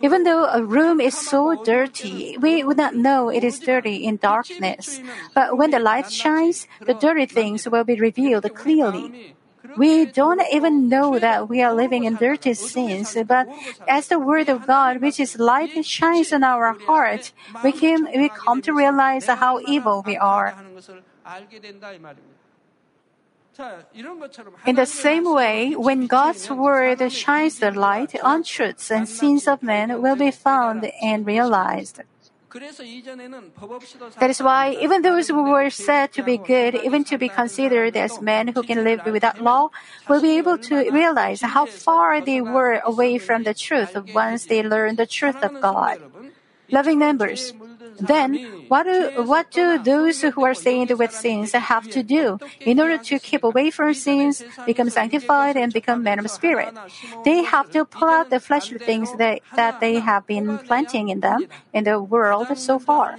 Even 0.00 0.22
though 0.24 0.44
a 0.46 0.62
room 0.62 1.00
is 1.00 1.16
so 1.16 1.62
dirty, 1.64 2.36
we 2.38 2.62
would 2.62 2.76
not 2.76 2.94
know 2.94 3.28
it 3.28 3.44
is 3.44 3.58
dirty 3.58 4.04
in 4.04 4.16
darkness. 4.16 5.00
But 5.34 5.56
when 5.56 5.70
the 5.70 5.78
light 5.78 6.10
shines, 6.10 6.66
the 6.80 6.94
dirty 6.94 7.26
things 7.26 7.68
will 7.68 7.84
be 7.84 7.98
revealed 7.98 8.46
clearly. 8.54 9.34
We 9.76 10.06
don't 10.06 10.42
even 10.52 10.88
know 10.88 11.18
that 11.18 11.48
we 11.48 11.62
are 11.62 11.74
living 11.74 12.04
in 12.04 12.16
dirty 12.16 12.54
sins, 12.54 13.16
but 13.26 13.46
as 13.86 14.08
the 14.08 14.18
Word 14.18 14.48
of 14.48 14.66
God, 14.66 15.00
which 15.00 15.20
is 15.20 15.38
light, 15.38 15.84
shines 15.84 16.32
in 16.32 16.42
our 16.42 16.72
heart, 16.86 17.32
we, 17.62 17.72
we 17.72 18.28
come 18.28 18.62
to 18.62 18.72
realize 18.72 19.26
how 19.26 19.60
evil 19.60 20.02
we 20.06 20.16
are. 20.16 20.54
In 24.66 24.76
the 24.76 24.86
same 24.86 25.24
way, 25.24 25.74
when 25.74 26.06
God's 26.06 26.48
word 26.48 27.02
shines 27.10 27.58
the 27.58 27.72
light 27.72 28.14
on 28.22 28.44
truths 28.44 28.90
and 28.90 29.08
sins 29.08 29.48
of 29.48 29.62
men 29.62 30.00
will 30.00 30.14
be 30.14 30.30
found 30.30 30.90
and 31.02 31.26
realized. 31.26 32.00
That 34.20 34.30
is 34.30 34.40
why 34.40 34.78
even 34.80 35.02
those 35.02 35.28
who 35.28 35.42
were 35.42 35.68
said 35.70 36.12
to 36.12 36.22
be 36.22 36.38
good, 36.38 36.76
even 36.76 37.04
to 37.04 37.18
be 37.18 37.28
considered 37.28 37.96
as 37.96 38.22
men 38.22 38.48
who 38.48 38.62
can 38.62 38.84
live 38.84 39.04
without 39.04 39.40
law, 39.42 39.68
will 40.08 40.22
be 40.22 40.38
able 40.38 40.56
to 40.58 40.90
realize 40.90 41.42
how 41.42 41.66
far 41.66 42.20
they 42.20 42.40
were 42.40 42.80
away 42.84 43.18
from 43.18 43.42
the 43.42 43.54
truth 43.54 43.94
once 44.14 44.46
they 44.46 44.62
learn 44.62 44.96
the 44.96 45.06
truth 45.06 45.42
of 45.42 45.60
God. 45.60 46.00
Loving 46.70 46.98
members, 46.98 47.52
then 47.98 48.34
what 48.68 48.84
do, 48.84 49.10
what 49.24 49.50
do 49.50 49.78
those 49.78 50.22
who 50.22 50.44
are 50.44 50.54
stained 50.54 50.90
with 50.98 51.12
sins 51.12 51.52
have 51.52 51.88
to 51.90 52.02
do 52.02 52.38
in 52.60 52.80
order 52.80 52.98
to 52.98 53.18
keep 53.18 53.44
away 53.44 53.70
from 53.70 53.94
sins, 53.94 54.42
become 54.66 54.90
sanctified, 54.90 55.56
and 55.56 55.72
become 55.72 56.02
men 56.02 56.18
of 56.18 56.30
spirit? 56.30 56.74
They 57.24 57.42
have 57.42 57.70
to 57.70 57.84
pull 57.84 58.08
out 58.08 58.30
the 58.30 58.40
fleshly 58.40 58.78
things 58.78 59.12
that, 59.16 59.40
that 59.56 59.80
they 59.80 59.98
have 60.00 60.26
been 60.26 60.58
planting 60.58 61.08
in 61.08 61.20
them 61.20 61.46
in 61.72 61.84
the 61.84 62.00
world 62.02 62.56
so 62.56 62.78
far. 62.78 63.18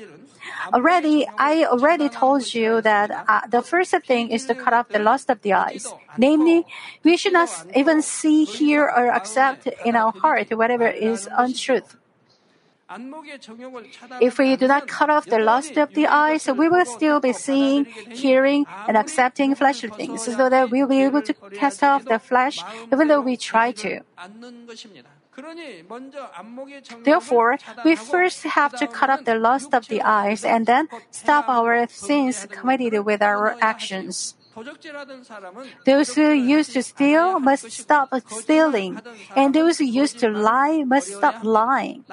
Already, 0.74 1.28
I 1.38 1.66
already 1.66 2.10
told 2.10 2.54
you 2.54 2.82
that 2.82 3.12
uh, 3.12 3.42
the 3.48 3.62
first 3.62 3.94
thing 4.06 4.30
is 4.30 4.46
to 4.46 4.56
cut 4.56 4.74
off 4.74 4.90
the 4.90 5.00
lust 5.00 5.30
of 5.30 5.42
the 5.42 5.54
eyes. 5.54 5.86
Namely, 6.18 6.66
we 7.04 7.18
should 7.18 7.34
not 7.34 7.50
even 7.76 8.02
see, 8.02 8.46
hear, 8.46 8.84
or 8.84 9.10
accept 9.12 9.68
in 9.86 9.96
our 9.96 10.12
heart 10.12 10.50
whatever 10.52 10.88
is 10.88 11.28
untruth. 11.38 11.96
If 14.20 14.40
we 14.40 14.56
do 14.56 14.68
not 14.68 14.88
cut 14.88 15.10
off 15.10 15.26
the 15.26 15.38
lust 15.38 15.78
of 15.78 15.94
the 15.94 16.08
eyes, 16.08 16.48
we 16.48 16.68
will 16.68 16.86
still 16.86 17.20
be 17.20 17.34
seeing, 17.34 17.86
hearing, 17.86 18.66
and 18.88 18.98
accepting 18.98 19.54
fleshly 19.54 19.90
things, 19.90 20.24
so 20.24 20.50
that 20.50 20.72
we 20.72 20.82
will 20.82 20.90
be 20.90 21.04
able 21.04 21.22
to 21.22 21.34
cast 21.54 21.84
off 21.84 22.06
the 22.06 22.18
flesh 22.18 22.64
even 22.92 23.08
though 23.08 23.22
we 23.22 23.38
try 23.38 23.72
to. 23.72 24.02
Therefore, 27.04 27.58
we 27.86 27.96
first 27.96 28.44
have 28.44 28.74
to 28.80 28.88
cut 28.88 29.10
off 29.10 29.24
the 29.24 29.36
lust 29.36 29.74
of 29.74 29.88
the 29.88 30.02
eyes 30.02 30.44
and 30.44 30.66
then 30.66 30.90
stop 31.12 31.48
our 31.48 31.88
sins 31.88 32.48
committed 32.50 33.06
with 33.06 33.22
our 33.22 33.56
actions. 33.62 34.36
Those 35.86 36.16
who 36.16 36.32
used 36.32 36.74
to 36.74 36.84
steal 36.84 37.40
must 37.40 37.72
stop 37.72 38.10
stealing, 38.30 39.00
and 39.36 39.54
those 39.54 39.78
who 39.78 39.86
used 39.86 40.20
to 40.20 40.30
lie 40.30 40.84
must 40.84 41.16
stop 41.16 41.44
lying. 41.44 42.04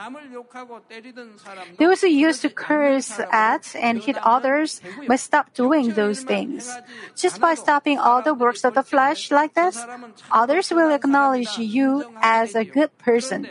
Those 1.79 2.01
who 2.01 2.09
used 2.09 2.43
to 2.43 2.51
curse 2.51 3.19
at 3.33 3.75
and 3.77 4.03
hit 4.03 4.19
others 4.23 4.81
must 5.09 5.25
stop 5.25 5.55
doing 5.55 5.95
those 5.95 6.23
things. 6.23 6.71
Just 7.15 7.41
by 7.41 7.55
stopping 7.55 7.99
all 7.99 8.23
the 8.23 8.35
works 8.35 8.65
of 8.65 8.75
the 8.75 8.83
flesh 8.83 9.31
like 9.31 9.55
this, 9.55 9.83
others 10.31 10.71
will 10.71 10.91
acknowledge 10.91 11.59
you 11.59 12.05
as 12.23 12.55
a 12.55 12.65
good 12.65 12.97
person. 12.99 13.49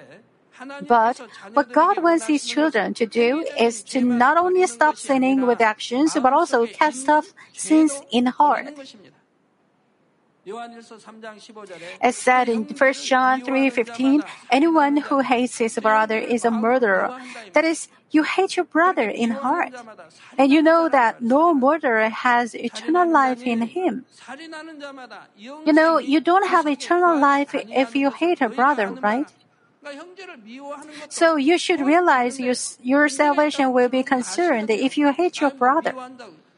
But 0.87 1.21
what 1.53 1.71
God 1.71 2.03
wants 2.03 2.27
His 2.27 2.45
children 2.45 2.93
to 2.95 3.05
do 3.05 3.45
is 3.59 3.83
to 3.91 4.01
not 4.01 4.37
only 4.37 4.65
stop 4.67 4.97
sinning 4.97 5.45
with 5.45 5.61
actions, 5.61 6.13
but 6.13 6.33
also 6.33 6.65
cast 6.65 7.09
off 7.09 7.33
sins 7.53 8.01
in 8.11 8.27
heart. 8.27 8.73
As 12.01 12.15
said 12.15 12.49
in 12.49 12.65
1 12.65 12.93
John 12.93 13.41
3:15, 13.41 14.21
anyone 14.51 14.97
who 14.97 15.19
hates 15.19 15.57
his 15.57 15.79
brother 15.79 16.19
is 16.19 16.45
a 16.45 16.51
murderer. 16.51 17.17
That 17.53 17.65
is, 17.65 17.87
you 18.11 18.21
hate 18.21 18.55
your 18.55 18.65
brother 18.65 19.09
in 19.09 19.31
heart. 19.31 19.73
And 20.37 20.51
you 20.51 20.61
know 20.61 20.87
that 20.89 21.21
no 21.21 21.53
murderer 21.53 22.09
has 22.09 22.53
eternal 22.53 23.09
life 23.09 23.41
in 23.41 23.61
him. 23.61 24.05
You 25.65 25.73
know, 25.73 25.97
you 25.97 26.21
don't 26.21 26.47
have 26.47 26.67
eternal 26.67 27.17
life 27.17 27.55
if 27.55 27.95
you 27.95 28.11
hate 28.11 28.39
a 28.39 28.49
brother, 28.49 28.93
right? 29.01 29.25
So 31.09 31.35
you 31.35 31.57
should 31.57 31.81
realize 31.81 32.39
your, 32.39 32.55
your 32.81 33.09
salvation 33.09 33.71
will 33.71 33.89
be 33.89 34.03
concerned 34.03 34.69
if 34.69 34.97
you 34.97 35.11
hate 35.11 35.39
your 35.39 35.51
brother. 35.51 35.93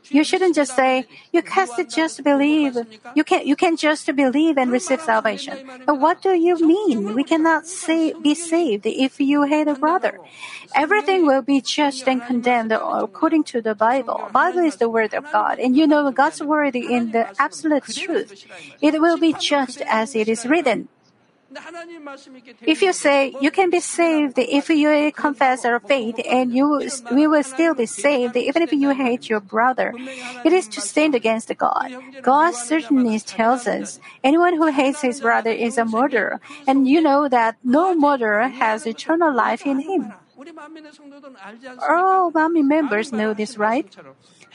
You 0.10 0.24
shouldn't 0.24 0.56
just 0.56 0.76
say, 0.76 1.06
you 1.34 1.42
can't 1.42 1.90
just 1.90 2.24
believe. 2.24 2.78
You 3.13 3.24
can 3.24 3.46
you 3.46 3.56
can 3.56 3.76
just 3.76 4.08
believe 4.16 4.58
and 4.58 4.72
receive 4.72 5.02
salvation. 5.02 5.68
But 5.86 6.00
what 6.00 6.22
do 6.22 6.32
you 6.32 6.56
mean? 6.66 7.13
We 7.13 7.24
cannot 7.24 7.68
say, 7.68 8.13
be 8.13 8.34
saved 8.34 8.86
if 8.86 9.20
you 9.20 9.44
hate 9.44 9.68
a 9.68 9.76
brother. 9.76 10.20
Everything 10.76 11.26
will 11.26 11.42
be 11.42 11.60
judged 11.62 12.08
and 12.08 12.26
condemned 12.26 12.72
according 12.72 13.44
to 13.52 13.62
the 13.62 13.76
Bible. 13.76 14.30
Bible 14.32 14.63
is 14.63 14.78
the 14.78 14.90
word 14.90 15.13
of 15.13 15.26
God, 15.32 15.60
and 15.60 15.76
you 15.76 15.88
know 15.88 16.10
God's 16.12 16.42
word 16.42 16.76
in 16.76 17.12
the 17.12 17.28
absolute 17.40 17.84
truth. 17.84 18.46
It 18.82 19.02
will 19.02 19.18
be 19.18 19.34
judged 19.34 19.82
as 19.82 20.16
it 20.16 20.30
is 20.30 20.46
written. 20.46 20.88
If 22.65 22.82
you 22.82 22.93
say 22.93 23.34
you 23.39 23.52
can 23.52 23.70
be 23.70 23.80
saved 23.80 24.38
if 24.38 24.70
you 24.70 25.12
confess 25.12 25.65
our 25.65 25.80
faith 25.80 26.20
and 26.28 26.54
you 26.54 26.82
we 27.12 27.28
will 27.28 27.43
still 27.43 27.74
be 27.74 27.86
saved 27.86 28.36
even 28.36 28.62
if 28.62 28.72
you 28.74 28.89
hate 28.91 29.30
your 29.30 29.39
brother, 29.39 29.96
it 30.43 30.54
is 30.54 30.67
to 30.70 30.82
stand 30.82 31.15
against 31.15 31.56
God. 31.58 31.91
God 32.22 32.56
certainly 32.56 33.20
tells 33.20 33.67
us 33.67 34.00
anyone 34.24 34.56
who 34.56 34.67
hates 34.67 35.02
his 35.02 35.22
brother 35.22 35.52
is 35.52 35.78
a 35.78 35.86
murderer, 35.86 36.39
and 36.67 36.88
you 36.88 37.02
know 37.02 37.28
that 37.28 37.56
no 37.63 37.96
murderer 37.96 38.50
has 38.50 38.86
eternal 38.86 39.34
life 39.34 39.65
in 39.65 39.80
him. 39.80 40.13
All 41.89 42.32
Manmin 42.32 42.67
members 42.67 43.12
know 43.12 43.34
this, 43.34 43.58
right? 43.58 43.88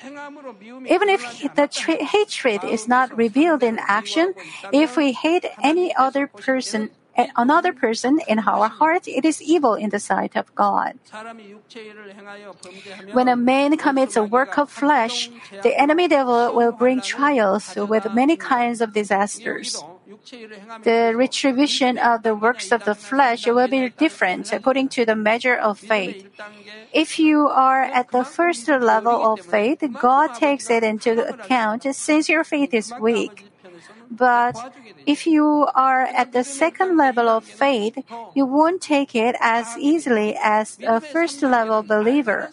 Even 0.03 1.09
if 1.09 1.23
the 1.55 1.69
tra- 1.69 2.05
hatred 2.05 2.65
is 2.65 2.89
not 2.89 3.17
revealed 3.17 3.63
in 3.63 3.79
action, 3.87 4.35
if 4.73 4.97
we 4.97 5.13
hate 5.13 5.47
any 5.63 5.95
other 5.95 6.27
person, 6.27 6.91
eh, 7.17 7.29
another 7.37 7.73
person 7.73 8.19
in 8.27 8.41
our 8.41 8.69
heart, 8.69 9.07
it 9.07 9.25
is 9.25 9.41
evil 9.41 9.75
in 9.75 9.91
the 9.91 10.01
sight 10.01 10.37
of 10.37 10.53
God. 10.55 10.99
When 13.13 13.29
a 13.29 13.37
man 13.37 13.77
commits 13.77 14.17
a 14.17 14.25
work 14.25 14.59
of 14.59 14.71
flesh, 14.71 15.31
the 15.63 15.79
enemy 15.79 16.09
devil 16.09 16.55
will 16.55 16.73
bring 16.73 17.01
trials 17.01 17.77
with 17.77 18.13
many 18.13 18.37
kinds 18.37 18.81
of 18.81 18.93
disasters. 18.93 19.83
The 20.83 21.13
retribution 21.17 21.99
of 21.99 22.23
the 22.23 22.35
works 22.35 22.73
of 22.73 22.85
the 22.85 22.95
flesh 22.95 23.47
will 23.47 23.69
be 23.69 23.89
different 23.91 24.53
according 24.53 24.89
to 24.91 25.05
the 25.05 25.17
measure 25.17 25.55
of 25.57 25.79
faith. 25.79 26.27
If 26.93 27.19
you 27.19 27.49
are 27.49 27.83
at 27.83 28.11
the 28.11 28.25
first 28.25 28.69
level 28.69 29.33
of 29.33 29.41
faith, 29.41 29.83
God 30.01 30.35
takes 30.35 30.71
it 30.71 30.83
into 30.83 31.27
account 31.27 31.87
since 31.95 32.29
your 32.29 32.45
faith 32.45 32.75
is 32.75 32.93
weak. 33.01 33.52
But 34.13 34.57
if 35.07 35.27
you 35.27 35.67
are 35.75 36.03
at 36.03 36.33
the 36.33 36.45
second 36.45 36.99
level 36.99 37.29
of 37.29 37.45
faith, 37.45 37.97
you 38.35 38.45
won't 38.45 38.83
take 38.83 39.15
it 39.15 39.35
as 39.41 39.77
easily 39.79 40.37
as 40.37 40.77
a 40.87 41.01
first 41.01 41.43
level 41.43 41.83
believer. 41.83 42.51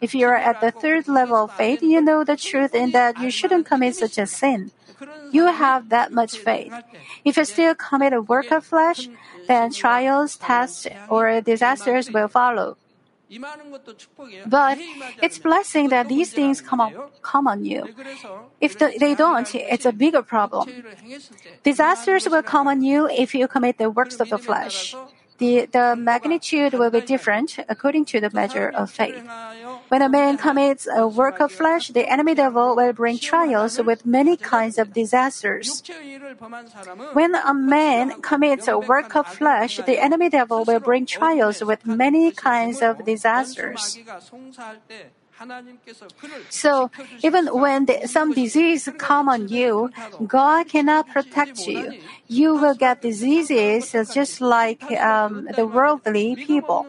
If 0.00 0.14
you 0.14 0.28
are 0.28 0.36
at 0.38 0.60
the 0.60 0.70
third 0.70 1.08
level 1.08 1.44
of 1.44 1.52
faith, 1.52 1.82
you 1.82 2.00
know 2.00 2.22
the 2.22 2.36
truth 2.36 2.74
in 2.74 2.92
that 2.92 3.18
you 3.18 3.30
shouldn't 3.30 3.66
commit 3.66 3.96
such 3.96 4.18
a 4.18 4.26
sin. 4.26 4.70
You 5.32 5.46
have 5.46 5.88
that 5.88 6.12
much 6.12 6.38
faith. 6.38 6.72
If 7.24 7.36
you 7.36 7.44
still 7.44 7.74
commit 7.74 8.12
a 8.12 8.22
work 8.22 8.52
of 8.52 8.64
flesh, 8.64 9.08
then 9.48 9.72
trials, 9.72 10.36
tests, 10.36 10.86
or 11.08 11.40
disasters 11.40 12.10
will 12.10 12.28
follow. 12.28 12.76
But 14.46 14.78
it's 15.22 15.38
blessing 15.38 15.88
that 15.90 16.08
these 16.08 16.32
things 16.32 16.60
come 16.60 16.80
on, 16.80 16.94
come 17.22 17.46
on 17.46 17.64
you. 17.64 17.86
If 18.60 18.78
the, 18.78 18.92
they 18.98 19.14
don't, 19.14 19.54
it's 19.54 19.86
a 19.86 19.92
bigger 19.92 20.22
problem. 20.22 20.68
Disasters 21.62 22.28
will 22.28 22.42
come 22.42 22.66
on 22.66 22.82
you 22.82 23.08
if 23.08 23.34
you 23.34 23.46
commit 23.46 23.78
the 23.78 23.88
works 23.88 24.18
of 24.18 24.30
the 24.30 24.38
flesh. 24.38 24.94
The, 25.40 25.64
the 25.72 25.96
magnitude 25.96 26.74
will 26.74 26.90
be 26.90 27.00
different 27.00 27.58
according 27.66 28.04
to 28.12 28.20
the 28.20 28.28
measure 28.30 28.68
of 28.68 28.90
faith. 28.90 29.24
When 29.88 30.02
a 30.02 30.08
man 30.08 30.36
commits 30.36 30.86
a 30.86 31.08
work 31.08 31.40
of 31.40 31.50
flesh, 31.50 31.88
the 31.88 32.06
enemy 32.06 32.34
devil 32.34 32.76
will 32.76 32.92
bring 32.92 33.18
trials 33.18 33.80
with 33.80 34.04
many 34.04 34.36
kinds 34.36 34.76
of 34.76 34.92
disasters. 34.92 35.82
When 37.14 37.34
a 37.34 37.54
man 37.54 38.20
commits 38.20 38.68
a 38.68 38.78
work 38.78 39.16
of 39.16 39.26
flesh, 39.26 39.78
the 39.78 39.98
enemy 39.98 40.28
devil 40.28 40.64
will 40.64 40.80
bring 40.80 41.06
trials 41.06 41.64
with 41.64 41.86
many 41.86 42.30
kinds 42.32 42.82
of 42.82 43.04
disasters. 43.06 43.98
So 46.50 46.90
even 47.22 47.46
when 47.46 47.86
the, 47.86 48.06
some 48.06 48.32
disease 48.32 48.88
come 48.98 49.28
on 49.28 49.48
you, 49.48 49.90
God 50.26 50.68
cannot 50.68 51.08
protect 51.08 51.66
you. 51.66 51.94
You 52.28 52.54
will 52.56 52.74
get 52.74 53.00
diseases 53.02 53.92
just 54.12 54.40
like 54.40 54.82
um, 54.92 55.48
the 55.56 55.66
worldly 55.66 56.36
people, 56.36 56.86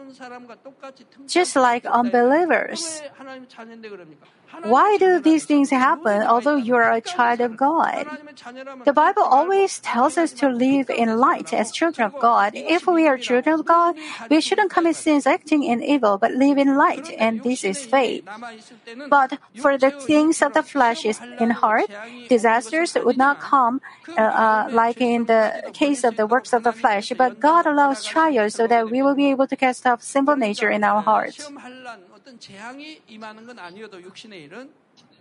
just 1.26 1.56
like 1.56 1.86
unbelievers. 1.86 3.02
Why 4.62 4.96
do 4.98 5.20
these 5.20 5.44
things 5.44 5.70
happen 5.70 6.22
although 6.22 6.56
you 6.56 6.76
are 6.76 6.92
a 6.92 7.00
child 7.00 7.40
of 7.40 7.56
God? 7.56 8.06
The 8.84 8.92
Bible 8.92 9.22
always 9.22 9.80
tells 9.80 10.18
us 10.18 10.32
to 10.34 10.48
live 10.48 10.90
in 10.90 11.16
light 11.16 11.52
as 11.52 11.72
children 11.72 12.06
of 12.06 12.20
God. 12.20 12.52
If 12.54 12.86
we 12.86 13.08
are 13.08 13.16
children 13.16 13.60
of 13.60 13.64
God, 13.64 13.96
we 14.30 14.40
shouldn't 14.40 14.70
commit 14.70 14.96
sins 14.96 15.26
acting 15.26 15.62
in 15.62 15.82
evil, 15.82 16.18
but 16.18 16.32
live 16.32 16.58
in 16.58 16.76
light, 16.76 17.10
and 17.18 17.42
this 17.42 17.64
is 17.64 17.84
faith. 17.84 18.28
But 19.08 19.38
for 19.56 19.78
the 19.78 19.90
things 19.90 20.42
of 20.42 20.52
the 20.52 20.62
flesh 20.62 21.04
is 21.04 21.20
in 21.38 21.50
heart, 21.50 21.90
disasters 22.28 22.96
would 22.96 23.16
not 23.16 23.40
come 23.40 23.80
uh, 24.16 24.20
uh, 24.20 24.68
like 24.70 25.00
in 25.00 25.26
the 25.26 25.70
case 25.72 26.04
of 26.04 26.16
the 26.16 26.26
works 26.26 26.52
of 26.52 26.62
the 26.62 26.72
flesh, 26.72 27.12
but 27.16 27.40
God 27.40 27.66
allows 27.66 28.04
trials 28.04 28.54
so 28.54 28.66
that 28.66 28.90
we 28.90 29.02
will 29.02 29.14
be 29.14 29.30
able 29.30 29.46
to 29.46 29.56
cast 29.56 29.86
off 29.86 30.02
sinful 30.02 30.36
nature 30.36 30.70
in 30.70 30.84
our 30.84 31.00
hearts. 31.00 31.50
시험 32.21 32.21
환란 32.21 32.21
어떤 32.21 32.39
재앙이 32.39 33.01
임하는 33.07 33.45
건 33.45 33.57
아니어도 33.57 34.01
육신의 34.01 34.43
일은 34.43 34.71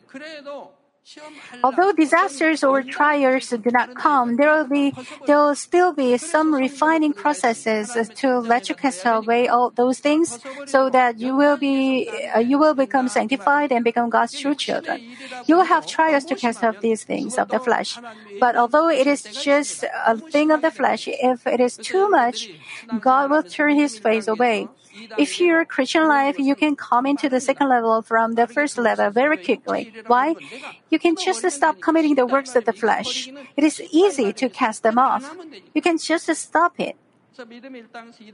그래도 0.06 0.74
시험 1.02 1.32
환란 1.34 1.64
Although 1.64 1.92
disasters 1.92 2.64
or 2.64 2.82
trials 2.82 3.48
do 3.48 3.70
not 3.70 3.94
come, 3.94 4.36
there 4.36 4.50
will 4.52 4.68
be 4.68 4.92
there 5.24 5.38
will 5.38 5.54
still 5.54 5.94
be 5.94 6.18
some 6.18 6.52
refining 6.52 7.14
processes 7.14 7.94
to 8.16 8.40
let 8.40 8.68
you 8.68 8.74
cast 8.74 9.06
away 9.06 9.46
all 9.46 9.70
those 9.70 10.00
things, 10.00 10.38
so 10.66 10.90
that 10.90 11.18
you 11.18 11.36
will 11.36 11.56
be 11.56 12.10
uh, 12.34 12.40
you 12.40 12.58
will 12.58 12.74
become 12.74 13.08
sanctified 13.08 13.70
and 13.70 13.84
become 13.84 14.10
God's 14.10 14.34
true 14.34 14.54
children. 14.54 15.00
You 15.46 15.56
will 15.56 15.70
have 15.70 15.86
trials 15.86 16.24
to 16.26 16.34
cast 16.34 16.64
off 16.64 16.80
these 16.80 17.04
things 17.04 17.38
of 17.38 17.48
the 17.48 17.60
flesh, 17.60 17.96
but 18.40 18.56
although 18.56 18.90
it 18.90 19.06
is 19.06 19.22
just 19.22 19.84
a 19.84 20.18
thing 20.18 20.50
of 20.50 20.60
the 20.60 20.72
flesh, 20.72 21.06
if 21.08 21.46
it 21.46 21.60
is 21.60 21.78
too 21.78 22.10
much, 22.10 22.50
God 22.98 23.30
will 23.30 23.44
turn 23.44 23.78
His 23.78 23.96
face 23.96 24.26
away. 24.26 24.68
If 25.17 25.39
you're 25.39 25.61
a 25.61 25.65
Christian 25.65 26.07
life, 26.07 26.37
you 26.39 26.55
can 26.55 26.75
come 26.75 27.05
into 27.05 27.29
the 27.29 27.39
second 27.39 27.69
level 27.69 28.01
from 28.01 28.33
the 28.33 28.47
first 28.47 28.77
level 28.77 29.09
very 29.09 29.37
quickly. 29.37 29.93
Why? 30.07 30.35
You 30.89 30.99
can 30.99 31.15
just 31.15 31.49
stop 31.51 31.79
committing 31.81 32.15
the 32.15 32.25
works 32.25 32.55
of 32.55 32.65
the 32.65 32.73
flesh. 32.73 33.29
It 33.57 33.63
is 33.63 33.81
easy 33.91 34.33
to 34.33 34.49
cast 34.49 34.83
them 34.83 34.97
off. 34.97 35.35
You 35.73 35.81
can 35.81 35.97
just 35.97 36.33
stop 36.35 36.79
it. 36.79 36.95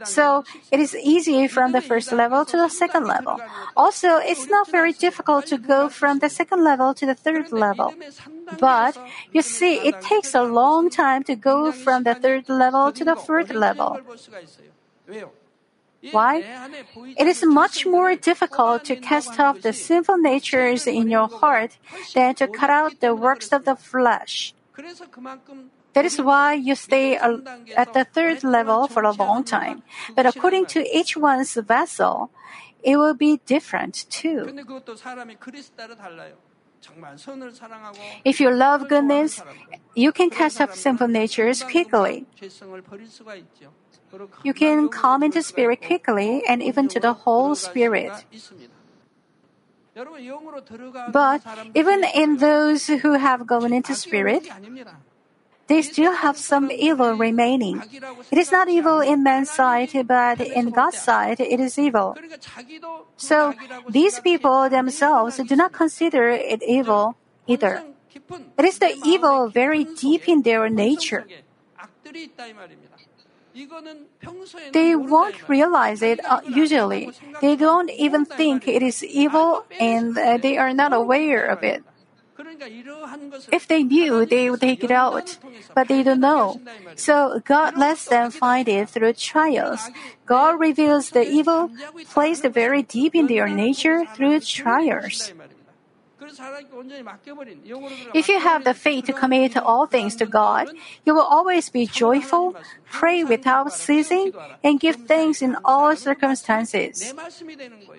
So 0.03 0.43
it 0.71 0.79
is 0.79 0.95
easy 0.95 1.47
from 1.47 1.71
the 1.71 1.81
first 1.81 2.11
level 2.11 2.45
to 2.45 2.57
the 2.57 2.67
second 2.67 3.05
level. 3.05 3.39
Also, 3.75 4.17
it's 4.17 4.47
not 4.47 4.69
very 4.71 4.91
difficult 4.91 5.45
to 5.47 5.57
go 5.57 5.87
from 5.87 6.19
the 6.19 6.29
second 6.29 6.63
level 6.63 6.93
to 6.95 7.05
the 7.05 7.15
third 7.15 7.51
level. 7.51 7.93
But 8.59 8.97
you 9.31 9.41
see, 9.41 9.75
it 9.75 10.01
takes 10.01 10.33
a 10.33 10.43
long 10.43 10.89
time 10.89 11.23
to 11.25 11.35
go 11.35 11.71
from 11.71 12.03
the 12.03 12.15
third 12.15 12.49
level 12.49 12.91
to 12.91 13.05
the 13.05 13.15
fourth 13.15 13.51
level. 13.51 13.99
Why? 16.11 16.43
It 17.17 17.27
is 17.27 17.43
much 17.43 17.85
more 17.85 18.15
difficult 18.15 18.85
to 18.85 18.95
cast 18.95 19.39
off 19.39 19.61
the 19.61 19.73
sinful 19.73 20.17
natures 20.17 20.87
in 20.87 21.09
your 21.09 21.27
heart 21.27 21.77
than 22.13 22.35
to 22.35 22.47
cut 22.47 22.69
out 22.69 22.99
the 22.99 23.15
works 23.15 23.51
of 23.51 23.65
the 23.65 23.75
flesh. 23.75 24.53
That 25.93 26.05
is 26.05 26.21
why 26.21 26.53
you 26.53 26.75
stay 26.75 27.15
at 27.15 27.93
the 27.93 28.05
third 28.05 28.43
level 28.43 28.87
for 28.87 29.03
a 29.03 29.11
long 29.11 29.43
time. 29.43 29.81
But 30.15 30.27
according 30.27 30.67
to 30.77 30.85
each 30.95 31.17
one's 31.17 31.55
vessel, 31.55 32.29
it 32.83 32.97
will 32.97 33.15
be 33.15 33.41
different 33.45 34.05
too. 34.09 34.45
If 38.23 38.39
you 38.39 38.51
love 38.51 38.87
goodness, 38.87 39.41
you 39.95 40.11
can 40.11 40.29
cast 40.29 40.61
off 40.61 40.75
sinful 40.75 41.07
natures 41.07 41.63
quickly. 41.63 42.25
You 44.43 44.53
can 44.53 44.89
come 44.89 45.23
into 45.23 45.41
spirit 45.41 45.81
quickly 45.81 46.43
and 46.47 46.61
even 46.61 46.87
to 46.89 46.99
the 46.99 47.13
whole 47.13 47.55
spirit. 47.55 48.25
But 51.11 51.41
even 51.73 52.03
in 52.03 52.37
those 52.37 52.87
who 52.87 53.13
have 53.13 53.47
gone 53.47 53.73
into 53.73 53.95
spirit, 53.95 54.47
they 55.67 55.81
still 55.81 56.13
have 56.13 56.37
some 56.37 56.71
evil 56.71 57.13
remaining. 57.13 57.83
It 58.31 58.37
is 58.37 58.51
not 58.51 58.69
evil 58.69 59.01
in 59.01 59.23
man's 59.23 59.51
sight, 59.51 59.93
but 60.07 60.39
in 60.41 60.71
God's 60.71 60.97
sight, 60.97 61.39
it 61.39 61.59
is 61.59 61.77
evil. 61.77 62.15
So 63.17 63.53
these 63.89 64.19
people 64.19 64.69
themselves 64.69 65.37
do 65.37 65.55
not 65.55 65.73
consider 65.73 66.29
it 66.29 66.63
evil 66.63 67.17
either. 67.47 67.83
It 68.57 68.65
is 68.65 68.79
the 68.79 68.95
evil 69.05 69.49
very 69.49 69.83
deep 69.83 70.27
in 70.27 70.41
their 70.41 70.69
nature. 70.69 71.25
They 74.71 74.95
won't 74.95 75.49
realize 75.49 76.01
it 76.01 76.23
uh, 76.23 76.41
usually. 76.47 77.11
They 77.41 77.55
don't 77.55 77.89
even 77.89 78.25
think 78.25 78.67
it 78.67 78.83
is 78.83 79.03
evil 79.03 79.65
and 79.79 80.17
uh, 80.17 80.37
they 80.37 80.57
are 80.57 80.73
not 80.73 80.93
aware 80.93 81.45
of 81.45 81.63
it. 81.63 81.83
If 83.51 83.67
they 83.67 83.83
knew, 83.83 84.25
they 84.25 84.49
would 84.49 84.61
take 84.61 84.83
it 84.83 84.91
out, 84.91 85.37
but 85.73 85.87
they 85.87 86.03
don't 86.03 86.19
know. 86.19 86.61
So 86.95 87.41
God 87.45 87.77
lets 87.77 88.05
them 88.05 88.31
find 88.31 88.67
it 88.67 88.89
through 88.89 89.13
trials. 89.13 89.89
God 90.25 90.59
reveals 90.59 91.09
the 91.11 91.23
evil 91.23 91.71
placed 92.05 92.43
very 92.43 92.83
deep 92.83 93.15
in 93.15 93.27
their 93.27 93.47
nature 93.47 94.05
through 94.05 94.41
trials. 94.41 95.33
If 98.13 98.27
you 98.29 98.39
have 98.39 98.63
the 98.63 98.73
faith 98.73 99.05
to 99.05 99.13
commit 99.13 99.57
all 99.57 99.85
things 99.85 100.15
to 100.17 100.25
God, 100.25 100.69
you 101.05 101.13
will 101.13 101.25
always 101.25 101.69
be 101.69 101.85
joyful, 101.85 102.55
pray 102.91 103.23
without 103.23 103.71
ceasing, 103.71 104.33
and 104.63 104.79
give 104.79 104.95
thanks 105.07 105.41
in 105.41 105.55
all 105.63 105.95
circumstances. 105.95 107.13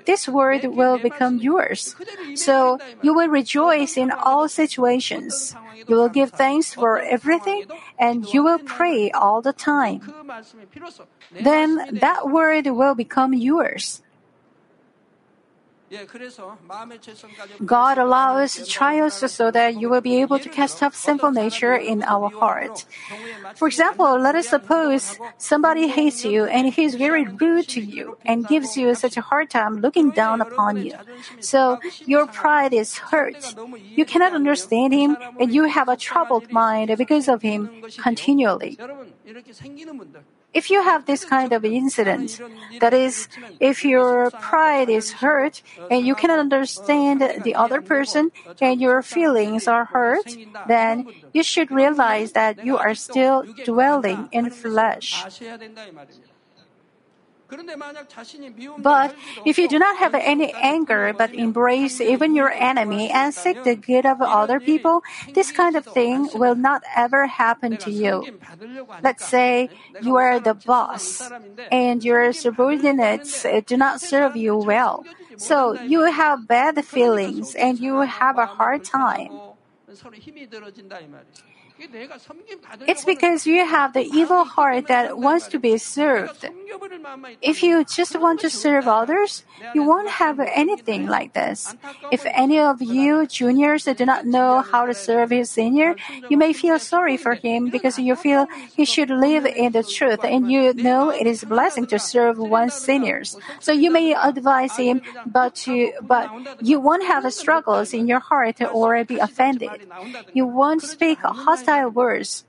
This 0.04 0.28
word 0.28 0.64
will 0.64 0.98
become 0.98 1.38
yours. 1.38 1.96
So 2.34 2.78
you 3.02 3.14
will 3.14 3.28
rejoice 3.28 3.96
in 3.96 4.10
all 4.10 4.48
situations. 4.48 5.54
You 5.86 5.96
will 5.96 6.08
give 6.08 6.30
thanks 6.30 6.74
for 6.74 6.98
everything, 6.98 7.64
and 7.98 8.26
you 8.32 8.42
will 8.42 8.58
pray 8.58 9.10
all 9.10 9.40
the 9.40 9.52
time. 9.52 10.00
Then 11.40 11.98
that 12.00 12.28
word 12.28 12.66
will 12.66 12.94
become 12.94 13.32
yours. 13.32 14.02
God 17.64 17.98
allows 17.98 18.68
trials 18.68 19.14
so 19.32 19.50
that 19.50 19.80
you 19.80 19.88
will 19.88 20.00
be 20.00 20.20
able 20.20 20.38
to 20.38 20.48
cast 20.48 20.82
off 20.82 20.94
sinful 20.94 21.32
nature 21.32 21.74
in 21.74 22.02
our 22.02 22.28
heart. 22.28 22.84
For 23.56 23.68
example, 23.68 24.18
let 24.18 24.34
us 24.34 24.48
suppose 24.48 25.18
somebody 25.38 25.88
hates 25.88 26.24
you 26.24 26.44
and 26.44 26.72
he 26.72 26.84
is 26.84 26.94
very 26.94 27.24
rude 27.24 27.68
to 27.68 27.80
you 27.80 28.18
and 28.24 28.46
gives 28.46 28.76
you 28.76 28.94
such 28.94 29.16
a 29.16 29.22
hard 29.22 29.50
time 29.50 29.80
looking 29.80 30.10
down 30.10 30.40
upon 30.40 30.84
you. 30.84 30.92
So 31.40 31.78
your 32.04 32.26
pride 32.26 32.74
is 32.74 32.98
hurt. 32.98 33.54
You 33.96 34.04
cannot 34.04 34.34
understand 34.34 34.92
him 34.92 35.16
and 35.40 35.54
you 35.54 35.64
have 35.64 35.88
a 35.88 35.96
troubled 35.96 36.52
mind 36.52 36.94
because 36.98 37.28
of 37.28 37.42
him 37.42 37.82
continually. 37.96 38.78
If 40.54 40.70
you 40.70 40.82
have 40.82 41.04
this 41.04 41.24
kind 41.24 41.52
of 41.52 41.64
incident, 41.64 42.40
that 42.80 42.94
is, 42.94 43.28
if 43.60 43.84
your 43.84 44.30
pride 44.30 44.88
is 44.88 45.12
hurt 45.20 45.62
and 45.90 46.06
you 46.06 46.14
cannot 46.14 46.38
understand 46.38 47.20
the 47.44 47.54
other 47.54 47.80
person 47.82 48.32
and 48.60 48.80
your 48.80 49.02
feelings 49.02 49.68
are 49.68 49.84
hurt, 49.84 50.36
then 50.66 51.06
you 51.32 51.42
should 51.42 51.70
realize 51.70 52.32
that 52.32 52.64
you 52.64 52.78
are 52.78 52.94
still 52.94 53.44
dwelling 53.64 54.28
in 54.32 54.50
flesh. 54.50 55.24
But 58.78 59.14
if 59.46 59.58
you 59.58 59.68
do 59.68 59.78
not 59.78 59.96
have 59.96 60.14
any 60.14 60.52
anger 60.52 61.14
but 61.16 61.32
embrace 61.32 62.00
even 62.00 62.34
your 62.34 62.50
enemy 62.52 63.10
and 63.10 63.32
seek 63.32 63.64
the 63.64 63.74
good 63.74 64.04
of 64.04 64.20
other 64.20 64.60
people, 64.60 65.02
this 65.32 65.50
kind 65.52 65.74
of 65.76 65.84
thing 65.86 66.28
will 66.34 66.54
not 66.54 66.82
ever 66.94 67.26
happen 67.26 67.76
to 67.78 67.90
you. 67.90 68.38
Let's 69.02 69.24
say 69.24 69.70
you 70.02 70.16
are 70.16 70.40
the 70.40 70.54
boss 70.54 71.30
and 71.72 72.04
your 72.04 72.32
subordinates 72.32 73.46
do 73.66 73.76
not 73.76 74.00
serve 74.00 74.36
you 74.36 74.56
well. 74.56 75.04
So 75.36 75.72
you 75.80 76.04
have 76.04 76.46
bad 76.48 76.84
feelings 76.84 77.54
and 77.54 77.78
you 77.78 78.00
have 78.00 78.36
a 78.36 78.46
hard 78.46 78.84
time. 78.84 79.30
It's 82.86 83.04
because 83.04 83.46
you 83.46 83.64
have 83.64 83.92
the 83.92 84.02
evil 84.02 84.44
heart 84.44 84.88
that 84.88 85.18
wants 85.18 85.46
to 85.48 85.58
be 85.58 85.78
served. 85.78 86.48
If 87.40 87.62
you 87.62 87.84
just 87.84 88.18
want 88.18 88.40
to 88.40 88.50
serve 88.50 88.88
others, 88.88 89.44
you 89.74 89.82
won't 89.84 90.08
have 90.08 90.40
anything 90.40 91.06
like 91.06 91.34
this. 91.34 91.74
If 92.10 92.26
any 92.26 92.58
of 92.58 92.82
you 92.82 93.26
juniors 93.26 93.84
do 93.84 94.04
not 94.04 94.26
know 94.26 94.60
how 94.60 94.86
to 94.86 94.94
serve 94.94 95.30
his 95.30 95.50
senior, 95.50 95.94
you 96.28 96.36
may 96.36 96.52
feel 96.52 96.78
sorry 96.78 97.16
for 97.16 97.34
him 97.34 97.70
because 97.70 97.98
you 97.98 98.16
feel 98.16 98.46
he 98.74 98.84
should 98.84 99.10
live 99.10 99.46
in 99.46 99.72
the 99.72 99.82
truth 99.82 100.24
and 100.24 100.50
you 100.50 100.74
know 100.74 101.10
it 101.10 101.26
is 101.26 101.42
a 101.42 101.46
blessing 101.46 101.86
to 101.86 101.98
serve 101.98 102.38
one's 102.38 102.74
seniors. 102.74 103.36
So 103.60 103.72
you 103.72 103.90
may 103.90 104.14
advise 104.14 104.76
him, 104.76 105.00
but 105.26 105.66
you 105.66 105.92
but 106.02 106.28
you 106.60 106.80
won't 106.80 107.04
have 107.04 107.22
struggles 107.32 107.94
in 107.94 108.08
your 108.08 108.20
heart 108.20 108.60
or 108.60 109.04
be 109.04 109.18
offended. 109.18 109.70
You 110.32 110.46
won't 110.46 110.82
speak 110.82 111.18
hostile 111.20 111.67
hostile 111.68 111.90
words. 111.90 112.44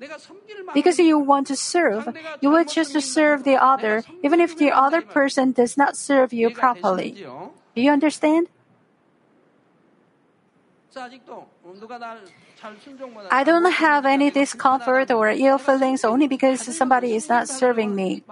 Because 0.74 1.00
you 1.00 1.20
want 1.20 1.48
to 1.48 1.56
serve, 1.56 2.16
you 2.42 2.50
will 2.50 2.66
choose 2.66 2.92
to 2.92 3.02
serve 3.02 3.44
the 3.44 3.56
other, 3.56 4.04
even 4.24 4.40
if 4.40 4.58
the 4.58 4.72
other 4.72 5.02
person 5.02 5.52
does 5.52 5.78
not 5.78 5.98
serve 5.98 6.34
you 6.34 6.50
properly. 6.50 7.12
Do 7.76 7.82
you 7.82 7.92
understand? 7.92 8.48
I 13.32 13.44
don't 13.44 13.72
have 13.72 14.06
any 14.06 14.32
discomfort 14.32 15.12
or 15.12 15.30
ill 15.30 15.58
feelings 15.58 16.04
only 16.04 16.28
because 16.28 16.62
somebody 16.76 17.16
is 17.16 17.30
not 17.30 17.48
serving 17.48 17.96
me. 17.96 18.24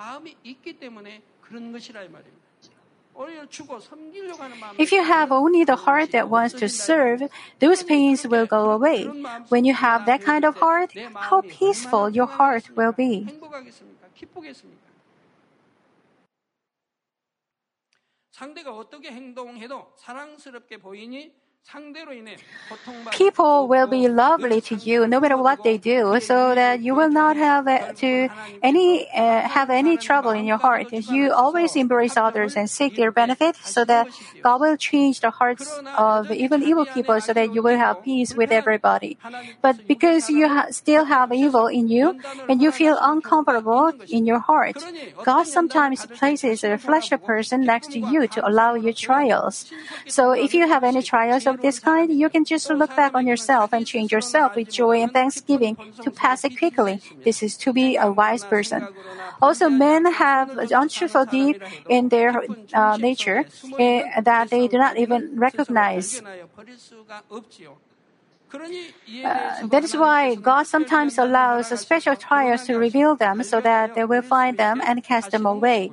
If 4.79 4.92
you 4.92 5.05
have 5.05 5.33
only 5.33 5.64
the 5.64 5.77
heart 5.77 6.12
that 6.12 6.29
wants 6.29 6.55
to 6.55 6.68
serve, 6.68 7.29
those 7.61 7.83
pains 7.83 8.27
will 8.27 8.47
go 8.47 8.71
away. 8.71 9.05
When 9.49 9.64
you 9.64 9.75
have 9.75 10.07
that 10.07 10.23
kind 10.23 10.45
of 10.45 10.57
heart, 10.57 10.92
how 11.14 11.42
peaceful 11.42 12.09
your 12.11 12.27
heart 12.27 12.71
will 12.75 12.92
be. 12.92 13.27
행복하겠습니까? 13.27 14.09
기쁘겠습니까? 14.14 14.92
상대가 18.31 18.73
어떻게 18.73 19.12
행동해도 19.12 19.92
사랑스럽게 19.97 20.79
보이니 20.79 21.33
People 23.12 23.67
will 23.67 23.88
be 23.88 24.08
lovely 24.08 24.60
to 24.62 24.76
you 24.76 25.08
no 25.08 25.20
matter 25.20 25.38
what 25.38 25.63
they 25.63 25.78
do, 25.78 26.20
so 26.20 26.54
that 26.54 26.82
you 26.82 26.93
will 26.93 27.10
not 27.10 27.38
have 27.38 27.65
to 27.96 28.30
any 28.62 29.08
uh, 29.12 29.48
have 29.48 29.70
any 29.70 29.98
trouble 29.98 30.32
in 30.32 30.46
your 30.46 30.58
heart. 30.58 30.91
You 30.91 31.32
always 31.34 31.76
embrace 31.76 32.17
others 32.17 32.56
and 32.56 32.70
seek 32.70 32.96
their 32.96 33.12
benefit, 33.12 33.56
so 33.56 33.86
that 33.86 34.10
God 34.43 34.60
will 34.62 34.78
change 34.78 35.22
the 35.22 35.32
hearts 35.32 35.82
of 35.96 36.32
even 36.32 36.62
evil 36.62 36.86
people, 36.86 37.20
so 37.22 37.34
that 37.34 37.54
you 37.54 37.62
will 37.63 37.78
have 37.78 38.02
peace 38.04 38.36
with 38.36 38.52
everybody. 38.52 39.17
But 39.62 39.88
because 39.88 40.30
you 40.30 40.48
ha- 40.50 40.67
still 40.72 41.06
have 41.06 41.32
evil 41.34 41.67
in 41.67 41.88
you 41.88 42.15
and 42.48 42.62
you 42.62 42.72
feel 42.72 42.98
uncomfortable 43.02 43.93
in 44.10 44.26
your 44.26 44.39
heart, 44.39 44.86
God 45.24 45.43
sometimes 45.48 46.06
places 46.06 46.63
a 46.63 46.78
fleshly 46.78 47.17
person 47.17 47.65
next 47.65 47.91
to 47.93 48.00
you 48.00 48.28
to 48.28 48.48
allow 48.48 48.76
you 48.76 48.93
trials. 48.93 49.65
So 50.08 50.32
if 50.32 50.54
you 50.54 50.67
have 50.67 50.84
any 50.84 51.02
trials 51.02 51.46
of 51.48 51.57
this 51.62 51.80
kind, 51.80 52.12
you 52.12 52.30
can 52.30 52.46
just 52.46 52.70
look 52.70 52.96
back 52.96 53.13
on 53.13 53.28
yourself 53.28 53.74
and 53.74 53.86
change 53.86 54.12
yourself 54.12 54.56
with 54.56 54.70
joy 54.70 55.02
and 55.02 55.12
thanksgiving 55.12 55.78
to 56.02 56.12
pass 56.12 56.43
it 56.43 56.58
quickly. 56.58 57.02
This 57.24 57.43
is 57.43 57.58
to 57.58 57.74
be 57.74 57.96
a 57.96 58.12
wise 58.12 58.43
person. 58.43 58.88
Also, 59.41 59.70
men 59.70 60.12
have 60.13 60.58
untruthful 60.58 61.26
deep 61.26 61.62
in 61.89 62.10
their 62.10 62.43
uh, 62.74 62.98
nature 62.98 63.46
uh, 63.80 64.22
that 64.22 64.50
they 64.50 64.67
do 64.67 64.78
not 64.78 64.98
even 64.98 65.39
recognize. 65.39 66.22
Uh, 69.24 69.67
that 69.67 69.84
is 69.84 69.96
why 69.96 70.36
God 70.36 70.63
sometimes 70.63 71.17
allows 71.17 71.67
special 71.80 72.15
trials 72.15 72.63
to 72.65 72.78
reveal 72.78 73.15
them 73.15 73.43
so 73.43 73.60
that 73.62 73.93
they 73.96 74.06
will 74.06 74.22
find 74.22 74.58
them 74.58 74.82
and 74.84 75.04
cast 75.04 75.32
them 75.32 75.46
away. 75.46 75.91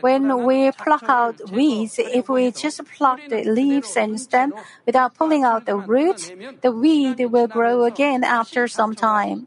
When 0.00 0.44
we 0.44 0.70
pluck 0.72 1.04
out 1.08 1.50
weeds, 1.50 1.98
if 1.98 2.28
we 2.28 2.50
just 2.50 2.84
pluck 2.96 3.20
the 3.28 3.44
leaves 3.44 3.96
and 3.96 4.20
stem 4.20 4.52
without 4.86 5.14
pulling 5.14 5.44
out 5.44 5.66
the 5.66 5.76
root, 5.76 6.32
the 6.62 6.72
weed 6.72 7.18
will 7.26 7.48
grow 7.48 7.84
again 7.84 8.24
after 8.24 8.68
some 8.68 8.94
time. 8.94 9.46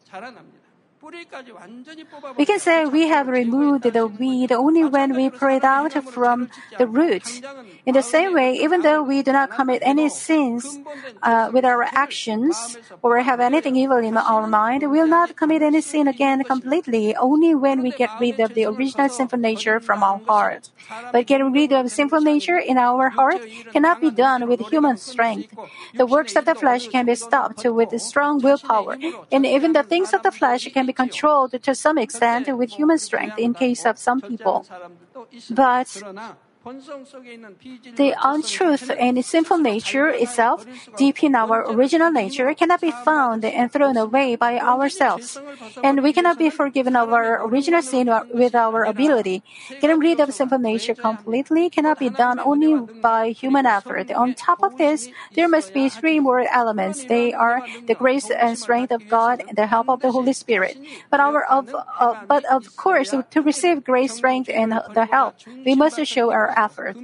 We 2.38 2.46
can 2.46 2.60
say 2.60 2.86
we 2.86 3.08
have 3.08 3.28
removed 3.28 3.84
the 3.84 4.08
weed 4.08 4.52
only 4.52 4.84
when 4.84 5.16
we 5.16 5.30
pull 5.30 5.50
it 5.50 5.64
out 5.64 5.94
from 6.12 6.50
the 6.78 6.88
root. 6.88 7.42
In 7.86 7.94
the 7.94 8.02
same 8.02 8.34
way, 8.34 8.54
even 8.56 8.82
though 8.82 9.04
we 9.04 9.22
do 9.22 9.32
not 9.32 9.52
commit 9.52 9.82
any 9.86 10.10
sins 10.10 10.80
uh, 11.24 11.50
with 11.54 11.66
our 11.66 11.84
actions 11.84 12.78
or 13.02 13.20
have 13.20 13.40
anything 13.40 13.76
evil 13.76 13.98
in 13.98 14.18
our 14.18 14.48
mind, 14.48 14.82
we 14.84 15.00
will 15.00 15.08
not 15.08 15.36
commit 15.36 15.62
any 15.62 15.82
sin 15.82 16.08
again 16.08 16.44
completely 16.44 17.16
only 17.16 17.56
when 17.56 17.82
we 17.82 17.92
get 17.92 18.10
rid 18.20 18.40
of 18.40 18.54
the 18.54 18.66
original 18.66 19.10
sinful 19.10 19.40
nature 19.40 19.80
from 19.80 20.04
our 20.04 20.20
heart. 20.28 20.70
But 21.12 21.28
getting 21.28 21.52
rid 21.52 21.72
of 21.72 21.90
sinful 21.92 22.22
nature 22.22 22.58
in 22.58 22.78
our 22.78 23.10
heart 23.10 23.42
cannot 23.72 24.02
be 24.02 24.12
done 24.12 24.48
with 24.48 24.60
human 24.70 24.98
strength. 24.98 25.54
The 25.96 26.06
works 26.06 26.36
of 26.36 26.46
the 26.46 26.56
flesh 26.56 26.88
can 26.88 27.06
be 27.06 27.16
stopped 27.16 27.64
with 27.66 28.00
strong 28.02 28.42
willpower, 28.42 28.98
and 29.32 29.46
even 29.46 29.74
the 29.74 29.84
things 29.84 30.14
of 30.14 30.24
the 30.24 30.32
flesh 30.32 30.68
can 30.74 30.86
be 30.86 30.94
controlled 31.06 31.52
to 31.68 31.74
some 31.76 31.98
extent 31.98 32.46
with 32.60 32.70
human 32.80 32.98
strength 32.98 33.38
in 33.38 33.54
case 33.54 33.86
of 33.86 33.96
some 33.98 34.20
people. 34.22 34.58
But 35.50 35.90
the 36.66 38.16
untruth 38.24 38.90
and 38.90 39.24
sinful 39.24 39.60
nature 39.60 40.10
itself, 40.10 40.66
deep 40.98 41.24
in 41.24 41.36
our 41.36 41.70
original 41.72 42.12
nature, 42.12 42.52
cannot 42.56 42.82
be 42.82 42.90
found 42.90 43.46
and 43.46 43.72
thrown 43.72 43.98
away 43.98 44.36
by 44.36 44.58
ourselves. 44.58 45.38
And 45.84 46.02
we 46.02 46.12
cannot 46.12 46.40
be 46.40 46.50
forgiven 46.50 46.96
of 46.96 47.14
our 47.14 47.46
original 47.46 47.84
sin 47.84 48.10
with 48.34 48.56
our 48.56 48.84
ability. 48.84 49.44
Getting 49.80 50.00
rid 50.00 50.20
of 50.20 50.34
sinful 50.34 50.58
nature 50.58 50.96
completely 50.96 51.70
cannot 51.70 52.00
be 52.00 52.10
done 52.10 52.40
only 52.40 52.76
by 53.00 53.30
human 53.30 53.68
effort. 53.68 54.10
On 54.12 54.34
top 54.34 54.64
of 54.64 54.78
this, 54.78 55.10
there 55.36 55.48
must 55.48 55.72
be 55.72 55.88
three 55.90 56.20
more 56.20 56.48
elements. 56.50 57.06
They 57.06 57.32
are 57.32 57.62
the 57.86 57.94
grace 57.94 58.32
and 58.32 58.58
strength 58.58 58.92
of 58.92 59.08
God 59.08 59.44
and 59.48 59.56
the 59.56 59.68
help 59.68 59.88
of 59.88 60.02
the 60.02 60.12
Holy 60.12 60.34
Spirit. 60.34 60.80
But 61.12 61.20
our 61.20 61.44
of 61.46 61.70
uh, 61.76 62.26
but 62.28 62.44
of 62.46 62.76
course, 62.76 63.14
to 63.14 63.42
receive 63.42 63.84
grace, 63.84 64.16
strength, 64.16 64.50
and 64.50 64.72
the 64.72 65.06
help, 65.06 65.36
we 65.64 65.76
must 65.76 66.04
show 66.06 66.32
our 66.32 66.55
effort. 66.56 66.98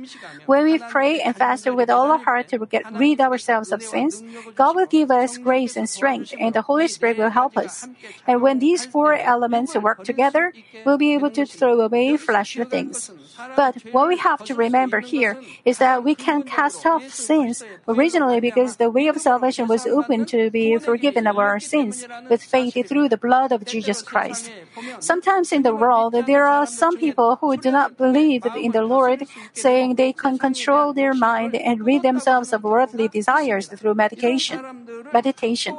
When 0.46 0.64
we 0.64 0.80
pray 0.80 1.22
and 1.22 1.36
fast 1.36 1.70
with 1.70 1.90
all 1.90 2.12
our 2.12 2.18
heart 2.18 2.50
to 2.50 2.66
get 2.66 2.92
rid 2.92 3.22
ourselves 3.22 3.72
of 3.72 3.82
sins, 3.84 4.24
God 4.56 4.76
will 4.76 4.88
give 4.88 5.12
us 5.12 5.38
grace 5.38 5.76
and 5.76 5.90
strength, 5.90 6.34
and 6.40 6.54
the 6.54 6.64
Holy 6.64 6.88
Spirit 6.88 7.18
will 7.18 7.30
help 7.30 7.58
us. 7.58 7.88
And 8.28 8.42
when 8.42 8.60
these 8.60 8.86
four 8.86 9.14
elements 9.14 9.76
work 9.76 10.04
together, 10.04 10.54
we'll 10.86 10.98
be 10.98 11.14
able 11.14 11.32
to 11.32 11.46
throw 11.46 11.80
away 11.82 12.18
fleshly 12.18 12.66
things. 12.66 13.12
But 13.56 13.84
what 13.92 14.08
we 14.08 14.18
have 14.18 14.44
to 14.46 14.56
remember 14.56 15.00
here 15.00 15.38
is 15.66 15.78
that 15.80 16.04
we 16.04 16.16
can 16.16 16.44
cast 16.44 16.86
off 16.86 17.10
sins 17.10 17.64
originally 17.88 18.40
because 18.40 18.78
the 18.78 18.90
way 18.90 19.08
of 19.08 19.18
salvation 19.18 19.68
was 19.68 19.86
open 19.86 20.26
to 20.26 20.50
be 20.50 20.78
forgiven 20.78 21.28
of 21.28 21.38
our 21.38 21.60
sins 21.60 22.06
with 22.30 22.44
faith 22.44 22.78
through 22.88 23.10
the 23.10 23.18
blood 23.18 23.52
of 23.52 23.66
Jesus 23.66 24.02
Christ. 24.02 24.52
Sometimes 25.00 25.52
in 25.52 25.64
the 25.64 25.76
world, 25.76 26.14
there 26.26 26.48
are 26.48 26.66
some 26.66 26.98
people 26.98 27.38
who 27.38 27.58
do 27.58 27.72
not 27.72 27.98
believe 27.98 28.46
in 28.56 28.72
the 28.72 28.84
Lord, 28.84 29.24
saying 29.54 29.95
they 29.95 30.13
can 30.13 30.38
control 30.38 30.93
their 30.93 31.13
mind 31.13 31.56
and 31.56 31.86
rid 31.86 32.01
themselves 32.01 32.54
of 32.54 32.63
worldly 32.63 33.08
desires 33.08 33.67
through 33.67 33.95
medication. 33.95 34.60
Meditation. 35.13 35.77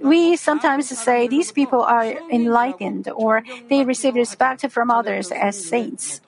We 0.00 0.36
sometimes 0.36 0.88
say 0.88 1.28
these 1.28 1.52
people 1.52 1.82
are 1.82 2.06
enlightened 2.30 3.08
or 3.14 3.42
they 3.68 3.84
receive 3.84 4.14
respect 4.14 4.68
from 4.70 4.90
others 4.90 5.32
as 5.32 5.62
saints. 5.62 6.20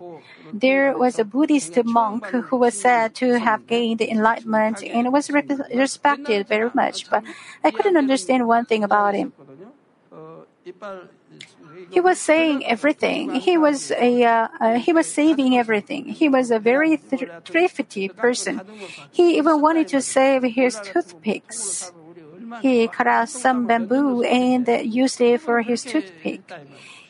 There 0.52 0.96
was 0.96 1.18
a 1.18 1.24
Buddhist 1.24 1.76
monk 1.84 2.26
who 2.26 2.56
was 2.56 2.74
said 2.74 3.14
to 3.16 3.38
have 3.38 3.66
gained 3.66 4.00
enlightenment 4.00 4.82
and 4.82 5.12
was 5.12 5.30
re- 5.30 5.44
respected 5.74 6.48
very 6.48 6.70
much, 6.74 7.08
but 7.10 7.22
I 7.62 7.70
couldn't 7.70 7.96
understand 7.96 8.46
one 8.46 8.64
thing 8.64 8.82
about 8.82 9.14
him. 9.14 9.32
He 11.90 12.00
was 12.00 12.18
saying 12.18 12.66
everything. 12.66 13.34
He 13.34 13.56
was 13.56 13.90
a 13.92 14.24
uh, 14.24 14.48
uh, 14.60 14.78
he 14.78 14.92
was 14.92 15.06
saving 15.06 15.56
everything. 15.56 16.04
He 16.06 16.28
was 16.28 16.50
a 16.50 16.58
very 16.58 16.96
th- 16.96 17.28
thrifty 17.44 18.08
person. 18.08 18.60
He 19.10 19.38
even 19.38 19.60
wanted 19.60 19.88
to 19.88 20.00
save 20.00 20.42
his 20.42 20.80
toothpicks. 20.80 21.92
He 22.60 22.88
cut 22.88 23.06
out 23.06 23.28
some 23.28 23.66
bamboo 23.66 24.22
and 24.22 24.66
used 24.84 25.20
it 25.20 25.40
for 25.40 25.62
his 25.62 25.84
toothpick. 25.84 26.42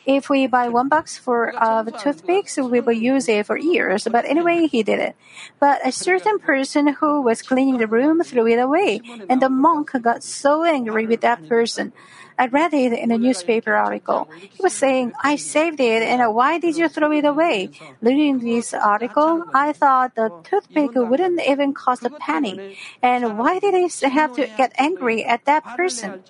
If 0.05 0.29
we 0.29 0.47
buy 0.47 0.69
one 0.69 0.89
box 0.89 1.17
for 1.17 1.51
of 1.61 1.95
toothpicks, 1.97 2.57
we 2.57 2.79
will 2.79 2.93
use 2.93 3.29
it 3.29 3.45
for 3.45 3.57
years. 3.57 4.07
But 4.09 4.25
anyway, 4.25 4.65
he 4.65 4.81
did 4.81 4.99
it. 4.99 5.15
But 5.59 5.85
a 5.85 5.91
certain 5.91 6.39
person 6.39 6.95
who 6.99 7.21
was 7.21 7.43
cleaning 7.43 7.77
the 7.77 7.85
room 7.87 8.23
threw 8.23 8.47
it 8.47 8.57
away, 8.57 9.01
and 9.27 9.41
the 9.41 9.49
monk 9.49 9.91
got 10.01 10.23
so 10.23 10.63
angry 10.63 11.05
with 11.05 11.21
that 11.21 11.47
person. 11.47 11.93
I 12.39 12.47
read 12.47 12.73
it 12.73 12.93
in 12.93 13.11
a 13.11 13.17
newspaper 13.17 13.75
article. 13.75 14.29
He 14.39 14.63
was 14.63 14.73
saying, 14.73 15.11
I 15.21 15.35
saved 15.35 15.81
it 15.81 16.01
and 16.01 16.33
why 16.33 16.57
did 16.57 16.77
you 16.77 16.87
throw 16.87 17.11
it 17.11 17.25
away? 17.25 17.69
Reading 18.01 18.39
this 18.39 18.73
article, 18.73 19.43
I 19.53 19.73
thought 19.73 20.15
the 20.15 20.31
toothpick 20.45 20.95
wouldn't 20.95 21.41
even 21.45 21.73
cost 21.73 22.05
a 22.05 22.09
penny. 22.09 22.77
And 23.03 23.37
why 23.37 23.59
did 23.59 23.75
he 23.75 23.91
have 24.07 24.33
to 24.35 24.47
get 24.55 24.71
angry 24.77 25.25
at 25.25 25.43
that 25.45 25.65
person? 25.75 26.23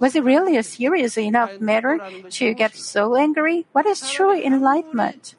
Was 0.00 0.16
it 0.16 0.24
really 0.24 0.56
a 0.56 0.62
serious 0.62 1.18
enough 1.18 1.60
matter 1.60 2.00
to 2.30 2.54
get 2.54 2.74
so 2.74 3.14
angry? 3.14 3.66
What 3.72 3.84
is 3.84 4.10
true 4.10 4.32
enlightenment? 4.32 5.36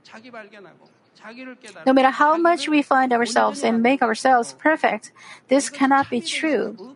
No 1.86 1.94
matter 1.94 2.12
how 2.12 2.38
much 2.38 2.70
we 2.70 2.82
find 2.82 3.12
ourselves 3.12 3.64
and 3.64 3.82
make 3.82 4.02
ourselves 4.02 4.54
perfect, 4.54 5.12
this 5.48 5.70
cannot 5.70 6.10
be 6.10 6.22
true. 6.22 6.96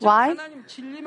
Why? 0.00 0.34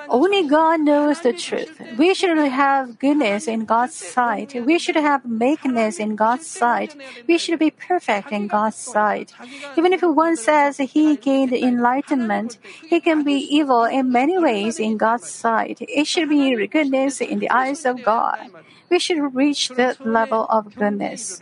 Only 0.08 0.48
God 0.48 0.82
knows 0.82 1.22
the 1.22 1.34
truth. 1.34 1.82
We 1.98 2.14
should 2.14 2.38
have 2.38 3.00
goodness 3.00 3.48
in 3.48 3.66
God's 3.66 3.96
sight. 3.96 4.56
We 4.66 4.80
should 4.80 4.96
have 4.96 5.26
meekness 5.26 6.00
in 6.00 6.16
God's 6.16 6.48
sight. 6.48 6.96
We 7.28 7.38
should 7.38 7.60
be 7.60 7.72
perfect 7.72 8.32
in 8.32 8.48
God's 8.48 8.78
sight. 8.78 9.34
Even 9.78 9.94
if 9.94 10.02
one 10.02 10.36
says 10.38 10.78
he 10.78 11.18
gained 11.18 11.54
enlightenment, 11.54 12.58
he 12.64 13.00
can 13.00 13.24
be 13.24 13.36
evil 13.36 13.84
in 13.84 14.12
many 14.12 14.38
ways 14.38 14.80
in 14.80 14.98
God's 14.98 15.30
sight. 15.30 15.78
It 15.82 16.08
should 16.08 16.30
be 16.30 16.68
goodness 16.68 17.22
in 17.22 17.40
the 17.40 17.50
eyes 17.50 17.86
of 17.86 18.04
God. 18.04 18.50
We 18.90 19.00
should 19.00 19.36
reach 19.36 19.70
that 19.70 20.06
level 20.06 20.46
of 20.50 20.76
goodness. 20.76 21.42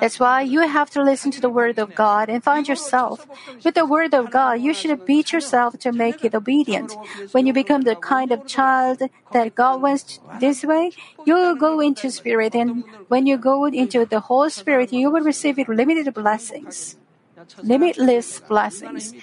That's 0.00 0.20
why 0.20 0.42
you 0.42 0.60
have 0.60 0.90
to 0.90 1.02
listen 1.02 1.30
to 1.32 1.40
the 1.40 1.50
Word 1.50 1.78
of 1.78 1.94
God 1.94 2.28
and 2.28 2.42
find 2.42 2.66
yourself. 2.68 3.26
With 3.64 3.74
the 3.74 3.86
Word 3.86 4.14
of 4.14 4.30
God, 4.30 4.60
you 4.60 4.72
should 4.72 5.04
beat 5.04 5.32
yourself 5.32 5.78
to 5.80 5.92
make 5.92 6.24
it 6.24 6.34
obedient. 6.34 6.96
When 7.32 7.46
you 7.46 7.52
become 7.52 7.82
the 7.82 7.96
kind 7.96 8.32
of 8.32 8.46
child 8.46 9.02
that 9.32 9.54
God 9.54 9.82
wants 9.82 10.20
this 10.40 10.64
way, 10.64 10.92
you 11.24 11.34
will 11.34 11.56
go 11.56 11.80
into 11.80 12.10
Spirit, 12.10 12.54
and 12.54 12.84
when 13.08 13.26
you 13.26 13.36
go 13.36 13.66
into 13.66 14.06
the 14.06 14.20
whole 14.20 14.48
Spirit, 14.50 14.92
you 14.92 15.10
will 15.10 15.22
receive 15.22 15.58
limited 15.68 16.12
blessings. 16.14 16.96
Limitless 17.62 18.40
blessings. 18.40 19.14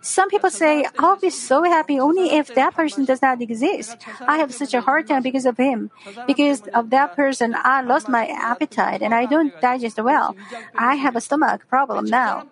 Some 0.00 0.30
people 0.30 0.50
say, 0.50 0.86
I'll 0.98 1.16
be 1.16 1.30
so 1.30 1.64
happy 1.64 2.00
only 2.00 2.32
if 2.32 2.54
that 2.54 2.74
person 2.74 3.04
does 3.04 3.20
not 3.20 3.40
exist. 3.42 3.96
I 4.26 4.38
have 4.38 4.54
such 4.54 4.74
a 4.74 4.80
hard 4.80 5.06
time 5.06 5.22
because 5.22 5.46
of 5.46 5.56
him. 5.56 5.90
Because 6.26 6.62
of 6.68 6.90
that 6.90 7.14
person, 7.14 7.54
I 7.56 7.82
lost 7.82 8.08
my 8.08 8.26
appetite 8.26 9.02
and 9.02 9.14
I 9.14 9.26
don't 9.26 9.52
digest 9.60 9.98
well. 10.02 10.36
I 10.76 10.94
have 10.96 11.16
a 11.16 11.20
stomach 11.20 11.68
problem 11.68 12.06
now. 12.06 12.46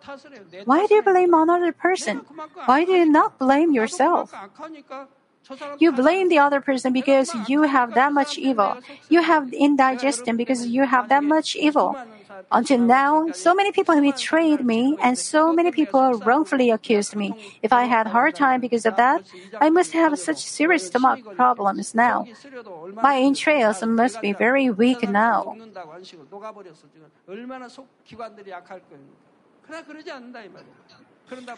Why 0.65 0.87
do 0.87 0.95
you 0.95 1.03
blame 1.03 1.35
another 1.35 1.73
person? 1.73 2.23
Why 2.67 2.85
do 2.85 2.93
you 2.93 3.11
not 3.11 3.39
blame 3.39 3.73
yourself? 3.73 4.35
You 5.79 5.93
blame 5.93 6.29
the 6.29 6.39
other 6.39 6.61
person 6.61 6.93
because 6.93 7.35
you 7.49 7.63
have 7.63 7.95
that 7.95 8.13
much 8.13 8.37
evil. 8.37 8.77
You 9.09 9.23
have 9.23 9.53
indigestion 9.53 10.37
because 10.37 10.67
you 10.67 10.85
have 10.85 11.09
that 11.09 11.25
much 11.25 11.57
evil. 11.57 11.97
Until 12.51 12.79
now, 12.79 13.31
so 13.33 13.55
many 13.55 13.73
people 13.73 13.95
have 13.95 14.05
betrayed 14.05 14.65
me 14.65 14.97
and 15.03 15.19
so 15.19 15.53
many 15.53 15.71
people 15.71 16.15
wrongfully 16.15 16.71
accused 16.71 17.15
me. 17.15 17.35
If 17.63 17.73
I 17.73 17.85
had 17.85 18.07
hard 18.09 18.35
time 18.35 18.61
because 18.61 18.87
of 18.87 18.97
that, 18.97 19.23
I 19.61 19.71
must 19.71 19.93
have 19.93 20.19
such 20.19 20.39
serious 20.39 20.87
stomach 20.87 21.21
problems 21.37 21.95
now. 21.95 22.27
My 22.95 23.19
entrails 23.19 23.83
must 23.83 24.21
be 24.21 24.33
very 24.33 24.71
weak 24.71 25.09
now. 25.09 25.57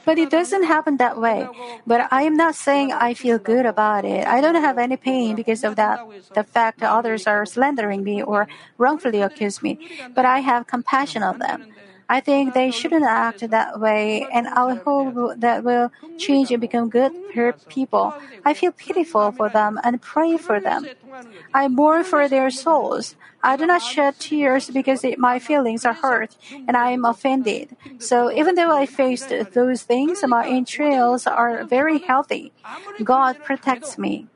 But 0.05 0.19
it 0.19 0.31
doesn't 0.31 0.65
happen 0.65 0.97
that 0.97 1.19
way. 1.19 1.49
But 1.87 2.09
I 2.11 2.23
am 2.23 2.37
not 2.37 2.55
saying 2.55 2.93
I 2.93 3.15
feel 3.15 3.39
good 3.39 3.67
about 3.67 4.05
it. 4.05 4.27
I 4.27 4.41
don't 4.41 4.55
have 4.57 4.79
any 4.79 4.97
pain 4.97 5.37
because 5.37 5.65
of 5.65 5.77
that, 5.77 6.01
the 6.35 6.45
fact 6.45 6.81
that 6.81 6.91
others 6.93 7.27
are 7.27 7.45
slandering 7.47 8.03
me 8.03 8.23
or 8.23 8.49
wrongfully 8.79 9.21
accuse 9.21 9.63
me. 9.63 9.79
But 10.15 10.25
I 10.25 10.41
have 10.41 10.67
compassion 10.67 11.23
on 11.23 11.39
them. 11.39 11.67
I 12.11 12.19
think 12.19 12.55
they 12.55 12.73
shouldn't 12.73 13.07
act 13.07 13.49
that 13.49 13.79
way, 13.79 14.27
and 14.35 14.49
I 14.49 14.75
hope 14.83 15.39
that 15.39 15.63
will 15.63 15.93
change 16.19 16.51
and 16.51 16.61
become 16.61 16.91
good 16.91 17.13
people. 17.69 18.13
I 18.45 18.53
feel 18.53 18.73
pitiful 18.73 19.31
for 19.31 19.49
them 19.49 19.79
and 19.85 20.03
pray 20.03 20.37
for 20.37 20.59
them. 20.59 20.91
I 21.55 21.69
mourn 21.69 22.03
for 22.03 22.27
their 22.27 22.51
souls. 22.51 23.15
I 23.43 23.57
do 23.57 23.65
not 23.65 23.81
shed 23.83 24.19
tears 24.19 24.71
because 24.71 25.05
it, 25.05 25.19
my 25.21 25.39
feelings 25.39 25.87
are 25.87 25.95
hurt 25.95 26.37
and 26.67 26.77
I 26.77 26.91
am 26.91 27.05
offended. 27.05 27.77
So 27.99 28.31
even 28.31 28.57
though 28.57 28.77
I 28.77 28.87
faced 28.87 29.33
those 29.55 29.83
things, 29.83 30.19
my 30.27 30.47
entrails 30.49 31.29
are 31.29 31.63
very 31.65 31.99
healthy. 31.99 32.53
God 33.05 33.39
protects 33.45 33.97
me. 33.97 34.27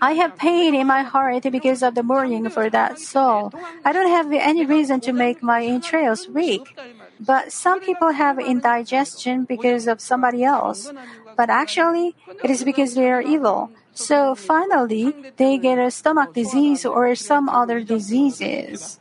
I 0.00 0.14
have 0.14 0.36
pain 0.36 0.74
in 0.74 0.86
my 0.86 1.02
heart 1.02 1.42
because 1.50 1.82
of 1.82 1.94
the 1.94 2.02
mourning 2.02 2.48
for 2.50 2.70
that 2.70 2.98
soul. 2.98 3.52
I 3.84 3.92
don't 3.92 4.10
have 4.10 4.32
any 4.32 4.64
reason 4.64 5.00
to 5.00 5.12
make 5.12 5.42
my 5.42 5.64
entrails 5.64 6.28
weak. 6.28 6.76
But 7.18 7.52
some 7.52 7.80
people 7.80 8.12
have 8.12 8.38
indigestion 8.38 9.44
because 9.44 9.86
of 9.86 10.00
somebody 10.00 10.44
else. 10.44 10.92
But 11.36 11.50
actually, 11.50 12.14
it 12.42 12.50
is 12.50 12.64
because 12.64 12.94
they 12.94 13.10
are 13.10 13.20
evil. 13.22 13.70
So 13.92 14.34
finally, 14.34 15.14
they 15.36 15.58
get 15.58 15.78
a 15.78 15.90
stomach 15.90 16.32
disease 16.32 16.84
or 16.86 17.14
some 17.14 17.48
other 17.48 17.80
diseases. 17.80 18.99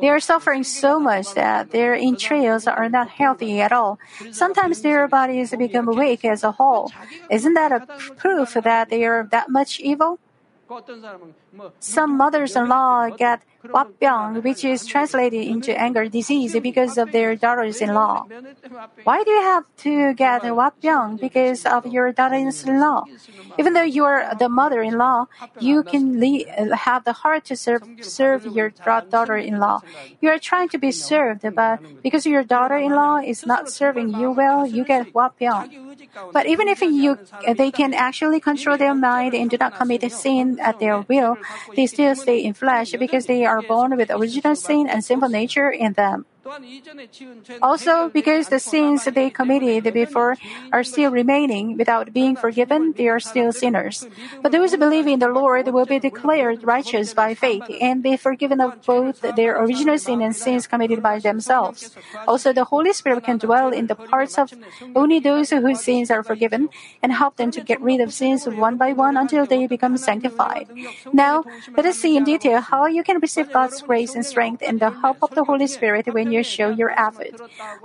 They 0.00 0.08
are 0.08 0.20
suffering 0.20 0.64
so 0.64 0.98
much 0.98 1.34
that 1.34 1.70
their 1.70 1.94
entrails 1.94 2.66
are 2.66 2.88
not 2.88 3.08
healthy 3.08 3.60
at 3.60 3.72
all. 3.72 3.98
Sometimes 4.30 4.82
their 4.82 5.06
bodies 5.08 5.54
become 5.54 5.86
weak 5.86 6.24
as 6.24 6.42
a 6.44 6.52
whole. 6.52 6.90
Isn't 7.30 7.54
that 7.54 7.72
a 7.72 7.86
proof 8.16 8.54
that 8.54 8.90
they 8.90 9.04
are 9.04 9.28
that 9.30 9.48
much 9.50 9.80
evil? 9.80 10.18
Some 11.80 12.16
mothers-in-law 12.16 13.10
get 13.16 13.42
hwabyung, 13.64 14.42
which 14.44 14.64
is 14.64 14.86
translated 14.86 15.46
into 15.46 15.76
anger 15.78 16.08
disease 16.08 16.56
because 16.60 16.96
of 16.96 17.12
their 17.12 17.34
daughters-in-law. 17.34 18.26
Why 19.04 19.24
do 19.24 19.30
you 19.30 19.42
have 19.42 19.64
to 19.78 20.14
get 20.14 20.42
hwabyung 20.42 21.20
because 21.20 21.66
of 21.66 21.86
your 21.86 22.12
daughters-in-law? 22.12 23.04
Even 23.58 23.72
though 23.72 23.82
you 23.82 24.04
are 24.04 24.34
the 24.38 24.48
mother-in-law, 24.48 25.26
you 25.58 25.82
can 25.82 26.22
have 26.72 27.04
the 27.04 27.12
heart 27.12 27.44
to 27.46 27.56
serve, 27.56 27.82
serve 28.00 28.46
your 28.46 28.70
daughter-in-law. 28.70 29.80
You 30.20 30.30
are 30.30 30.38
trying 30.38 30.68
to 30.70 30.78
be 30.78 30.92
served, 30.92 31.42
but 31.54 31.80
because 32.02 32.26
your 32.26 32.44
daughter-in-law 32.44 33.18
is 33.26 33.44
not 33.46 33.70
serving 33.70 34.14
you 34.14 34.30
well, 34.30 34.66
you 34.66 34.84
get 34.84 35.12
hwabyung. 35.12 35.88
But 36.32 36.46
even 36.46 36.68
if 36.68 36.80
you, 36.80 37.18
they 37.56 37.70
can 37.70 37.92
actually 37.92 38.40
control 38.40 38.76
their 38.78 38.94
mind 38.94 39.34
and 39.34 39.50
do 39.50 39.56
not 39.58 39.74
commit 39.76 40.04
a 40.04 40.10
sin 40.10 40.58
at 40.60 40.78
their 40.78 41.00
will, 41.00 41.36
they 41.74 41.86
still 41.86 42.14
stay 42.14 42.42
in 42.44 42.54
flesh 42.54 42.92
because 42.92 43.26
they 43.26 43.44
are 43.44 43.62
born 43.62 43.96
with 43.96 44.10
original 44.10 44.56
sin 44.56 44.88
and 44.88 45.04
sinful 45.04 45.28
nature 45.28 45.70
in 45.70 45.92
them. 45.94 46.26
Also, 47.60 48.08
because 48.10 48.48
the 48.48 48.58
sins 48.58 49.04
they 49.04 49.30
committed 49.30 49.92
before 49.92 50.36
are 50.72 50.84
still 50.84 51.10
remaining 51.10 51.76
without 51.76 52.12
being 52.12 52.36
forgiven, 52.36 52.94
they 52.96 53.08
are 53.08 53.20
still 53.20 53.52
sinners. 53.52 54.06
But 54.42 54.52
those 54.52 54.72
who 54.72 54.78
believe 54.78 55.06
in 55.06 55.18
the 55.18 55.28
Lord 55.28 55.66
will 55.68 55.86
be 55.86 55.98
declared 55.98 56.62
righteous 56.62 57.14
by 57.14 57.34
faith 57.34 57.64
and 57.80 58.02
be 58.02 58.16
forgiven 58.16 58.60
of 58.60 58.74
both 58.86 59.20
their 59.20 59.60
original 59.60 59.98
sin 59.98 60.22
and 60.22 60.34
sins 60.34 60.66
committed 60.66 61.02
by 61.02 61.18
themselves. 61.18 61.96
Also, 62.26 62.52
the 62.52 62.64
Holy 62.64 62.92
Spirit 62.92 63.24
can 63.24 63.38
dwell 63.38 63.70
in 63.70 63.86
the 63.86 63.96
parts 63.96 64.38
of 64.38 64.52
only 64.94 65.18
those 65.18 65.50
whose 65.50 65.80
sins 65.80 66.10
are 66.10 66.22
forgiven 66.22 66.68
and 67.02 67.12
help 67.12 67.36
them 67.36 67.50
to 67.50 67.60
get 67.60 67.80
rid 67.80 68.00
of 68.00 68.12
sins 68.12 68.46
one 68.46 68.76
by 68.76 68.92
one 68.92 69.16
until 69.16 69.46
they 69.46 69.66
become 69.66 69.96
sanctified. 69.96 70.68
Now, 71.12 71.44
let 71.76 71.86
us 71.86 71.98
see 71.98 72.16
in 72.16 72.24
detail 72.24 72.60
how 72.60 72.86
you 72.86 73.02
can 73.02 73.18
receive 73.18 73.52
God's 73.52 73.80
grace 73.82 74.14
and 74.14 74.24
strength 74.24 74.62
and 74.66 74.80
the 74.80 74.90
help 74.90 75.18
of 75.22 75.34
the 75.34 75.44
Holy 75.44 75.66
Spirit 75.66 76.06
when 76.12 76.30
you 76.30 76.37
you 76.38 76.44
show 76.44 76.70
your 76.70 76.90
effort. 76.94 77.34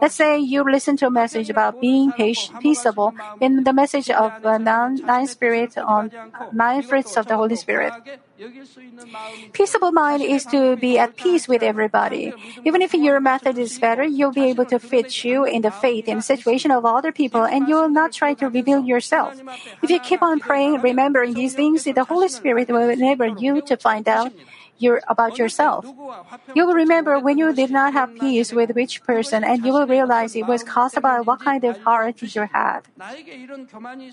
Let's 0.02 0.16
say 0.16 0.40
you 0.40 0.64
listen 0.64 0.96
to 0.98 1.08
a 1.08 1.12
message 1.12 1.50
about 1.50 1.82
being 1.82 2.12
patient, 2.12 2.62
peaceable 2.62 3.14
in 3.42 3.64
the 3.64 3.74
message 3.74 4.10
of 4.10 4.32
the 4.42 4.58
nine, 4.58 4.96
nine 5.04 5.28
spirit 5.28 5.78
on 5.78 6.12
nine 6.54 6.82
fruits 6.84 7.18
of 7.18 7.28
the 7.28 7.36
Holy 7.36 7.56
Spirit. 7.56 7.94
Peaceable 9.54 9.92
mind 9.92 10.22
is 10.22 10.46
to 10.46 10.76
be 10.76 10.98
at 10.98 11.16
peace 11.16 11.48
with 11.48 11.64
everybody. 11.64 12.34
Even 12.66 12.82
if 12.82 12.94
your 12.94 13.20
method 13.20 13.58
is 13.58 13.78
better, 13.80 14.04
you'll 14.04 14.34
be 14.34 14.50
able 14.50 14.66
to 14.66 14.80
fit 14.80 15.24
you 15.24 15.46
in 15.46 15.62
the 15.62 15.72
faith 15.72 16.08
and 16.08 16.24
situation 16.24 16.72
of 16.72 16.86
other 16.86 17.12
people 17.12 17.44
and 17.44 17.68
you 17.68 17.76
will 17.76 17.90
not 17.90 18.12
try 18.12 18.34
to 18.34 18.50
reveal 18.50 18.84
yourself. 18.84 19.40
If 19.82 19.90
you 19.90 20.00
keep 20.00 20.22
on 20.22 20.40
praying, 20.40 20.82
remembering 20.82 21.34
these 21.34 21.54
things, 21.54 21.84
the 21.86 22.04
Holy 22.04 22.28
Spirit 22.28 22.70
will 22.70 22.90
enable 22.90 23.38
you 23.40 23.62
to 23.62 23.78
find 23.78 24.08
out 24.08 24.32
your, 24.78 25.02
about 25.08 25.38
yourself. 25.38 25.86
You 26.54 26.66
will 26.66 26.74
remember 26.74 27.20
when 27.20 27.38
you 27.38 27.54
did 27.54 27.72
not 27.72 27.94
have 27.94 28.16
peace 28.16 28.52
with 28.52 28.72
which 28.72 29.04
person, 29.04 29.44
and 29.44 29.66
you 29.66 29.74
will 29.74 29.88
realize 29.88 30.36
it 30.36 30.48
was 30.48 30.64
caused 30.64 31.02
by 31.02 31.22
what 31.22 31.40
kind 31.40 31.64
of 31.64 31.78
heart 31.80 32.22
you 32.22 32.48
had. 32.52 32.82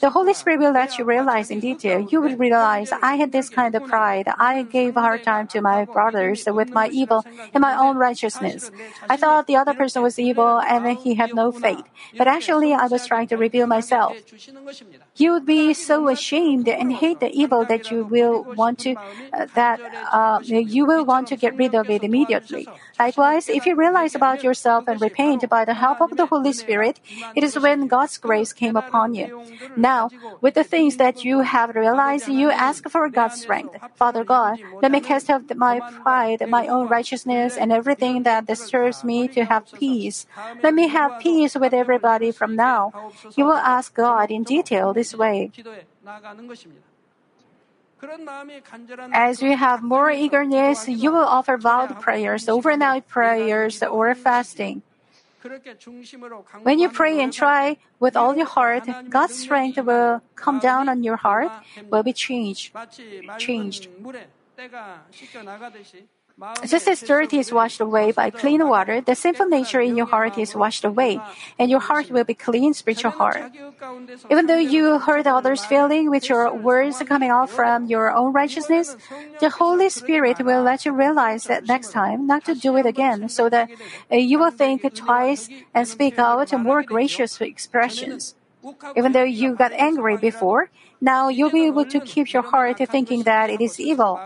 The 0.01 0.11
Holy 0.11 0.35
Spirit 0.35 0.61
will 0.61 0.73
let 0.73 0.99
you 0.99 1.05
realize 1.05 1.51
in 1.51 1.61
detail. 1.61 2.01
You 2.01 2.20
will 2.20 2.37
realize 2.37 2.90
I 3.03 3.16
had 3.16 3.33
this 3.33 3.49
kind 3.49 3.75
of 3.75 3.85
pride. 3.85 4.29
I 4.38 4.62
gave 4.62 4.96
a 4.96 5.01
hard 5.01 5.23
time 5.23 5.46
to 5.49 5.61
my 5.61 5.85
brothers 5.85 6.44
with 6.46 6.73
my 6.73 6.88
evil 6.88 7.25
and 7.53 7.61
my 7.61 7.75
own 7.75 7.96
righteousness. 7.96 8.70
I 9.09 9.16
thought 9.16 9.46
the 9.46 9.57
other 9.57 9.75
person 9.75 10.03
was 10.03 10.18
evil 10.18 10.61
and 10.61 10.99
he 10.99 11.14
had 11.14 11.35
no 11.35 11.53
faith. 11.53 11.85
But 12.16 12.29
actually, 12.29 12.73
I 12.73 12.87
was 12.87 13.07
trying 13.07 13.29
to 13.29 13.37
reveal 13.37 13.66
myself. 13.66 14.18
You 15.16 15.33
would 15.33 15.46
be 15.46 15.75
so 15.75 16.09
ashamed 16.09 16.68
and 16.68 16.92
hate 16.92 17.20
the 17.20 17.31
evil 17.31 17.64
that 17.66 17.90
you 17.90 18.05
will 18.05 18.44
want 18.57 18.79
to 18.81 18.94
uh, 19.33 19.46
that 19.55 19.81
uh, 20.12 20.40
you 20.50 20.86
will 20.86 21.04
want 21.04 21.28
to 21.28 21.36
get 21.36 21.56
rid 21.56 21.74
of 21.74 21.88
it 21.90 22.02
immediately. 22.02 22.68
Likewise, 22.98 23.48
if 23.48 23.66
you 23.66 23.74
realize 23.76 24.14
about 24.14 24.42
yourself 24.42 24.84
and 24.86 25.00
repent 25.00 25.48
by 25.48 25.64
the 25.64 25.74
help 25.74 26.00
of 26.00 26.16
the 26.16 26.26
Holy 26.26 26.52
Spirit, 26.52 27.00
it 27.34 27.44
is 27.44 27.58
when 27.58 27.86
God's 27.86 28.18
grace 28.18 28.53
came 28.53 28.76
upon 28.76 29.14
you. 29.14 29.30
Now, 29.76 30.11
with 30.40 30.55
the 30.55 30.64
things 30.64 30.96
that 30.96 31.24
you 31.24 31.40
have 31.40 31.74
realized, 31.74 32.28
you 32.28 32.51
ask 32.51 32.88
for 32.88 33.09
God's 33.09 33.38
strength. 33.38 33.76
Father 33.94 34.24
God, 34.24 34.59
let 34.82 34.90
me 34.92 35.01
cast 35.01 35.30
off 35.30 35.42
my 35.55 35.80
pride, 35.80 36.48
my 36.48 36.66
own 36.66 36.88
righteousness, 36.88 37.57
and 37.57 37.72
everything 37.72 38.22
that 38.24 38.46
disturbs 38.46 39.05
me 39.05 39.28
to 39.28 39.44
have 39.44 39.72
peace. 39.72 40.26
Let 40.62 40.74
me 40.74 40.88
have 40.88 41.18
peace 41.18 41.55
with 41.55 41.72
everybody 41.72 42.32
from 42.32 42.57
now. 42.57 42.92
You 43.36 43.44
will 43.44 43.62
ask 43.76 43.94
God 43.94 44.30
in 44.30 44.44
detail 44.44 44.92
this 44.92 45.14
way. 45.14 45.53
As 49.12 49.42
you 49.42 49.57
have 49.57 49.82
more 49.82 50.11
eagerness, 50.11 50.88
you 50.88 51.11
will 51.11 51.24
offer 51.24 51.57
vowed 51.57 52.01
prayers, 52.01 52.48
overnight 52.48 53.09
prayers, 53.09 53.82
or 53.82 54.14
fasting. 54.14 54.82
When 56.62 56.78
you 56.78 56.90
pray 56.90 57.20
and 57.20 57.32
try 57.32 57.78
with 57.98 58.16
all 58.16 58.36
your 58.36 58.46
heart, 58.46 58.84
God's 59.09 59.38
strength 59.38 59.78
will 59.78 60.22
come 60.34 60.59
down 60.59 60.88
on 60.88 61.03
your 61.03 61.16
heart, 61.16 61.51
will 61.90 62.03
be 62.03 62.12
changed. 62.12 62.72
Changed. 63.38 63.88
Just 66.66 66.88
as 66.88 67.01
dirt 67.01 67.32
is 67.32 67.53
washed 67.53 67.80
away 67.80 68.12
by 68.12 68.30
clean 68.30 68.66
water, 68.66 69.01
the 69.01 69.14
sinful 69.14 69.47
nature 69.47 69.80
in 69.80 69.97
your 69.97 70.07
heart 70.07 70.38
is 70.38 70.55
washed 70.55 70.84
away, 70.84 71.20
and 71.59 71.70
your 71.70 71.80
heart 71.80 72.11
will 72.11 72.24
be 72.24 72.34
clean 72.34 72.72
spiritual 72.72 73.11
heart. 73.11 73.53
Even 74.30 74.47
though 74.47 74.59
you 74.59 74.99
hurt 74.99 75.26
others' 75.26 75.64
feeling 75.64 76.09
with 76.09 76.28
your 76.28 76.53
words 76.55 77.03
coming 77.07 77.30
out 77.30 77.51
from 77.51 77.86
your 77.86 78.12
own 78.12 78.32
righteousness, 78.32 78.97
the 79.41 79.51
Holy 79.51 79.88
Spirit 79.91 80.41
will 80.41 80.62
let 80.62 80.84
you 80.84 80.93
realize 80.93 81.45
that 81.45 81.66
next 81.66 81.93
time 81.93 82.26
not 82.26 82.45
to 82.45 82.55
do 82.55 82.76
it 82.76 82.86
again, 82.86 83.28
so 83.28 83.49
that 83.49 83.68
uh, 84.11 84.16
you 84.16 84.38
will 84.38 84.51
think 84.51 84.82
twice 84.95 85.49
and 85.74 85.86
speak 85.86 86.18
out 86.18 86.53
more 86.59 86.82
gracious 86.82 87.41
expressions. 87.41 88.34
Even 88.97 89.12
though 89.12 89.24
you 89.24 89.57
got 89.57 89.72
angry 89.72 90.16
before, 90.16 90.70
now 91.01 91.28
you'll 91.28 91.51
be 91.51 91.66
able 91.66 91.86
to 91.86 92.01
keep 92.01 92.32
your 92.32 92.43
heart 92.43 92.76
thinking 92.76 93.22
that 93.24 93.49
it 93.49 93.61
is 93.61 93.80
evil. 93.80 94.20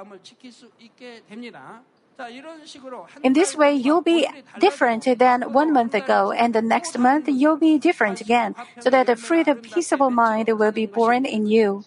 In 3.23 3.33
this 3.33 3.57
way, 3.57 3.75
you'll 3.75 4.03
be 4.03 4.29
different 4.61 5.05
than 5.19 5.53
one 5.53 5.73
month 5.73 5.95
ago, 5.95 6.31
and 6.31 6.55
the 6.55 6.63
next 6.63 6.99
month 6.99 7.29
you'll 7.29 7.57
be 7.57 7.79
different 7.79 8.21
again, 8.21 8.55
so 8.81 8.91
that 8.91 9.07
the 9.07 9.17
fruit 9.17 9.49
of 9.49 9.63
peaceable 9.63 10.11
mind 10.11 10.49
will 10.49 10.73
be 10.73 10.87
born 10.87 11.27
in 11.27 11.47
you. 11.47 11.85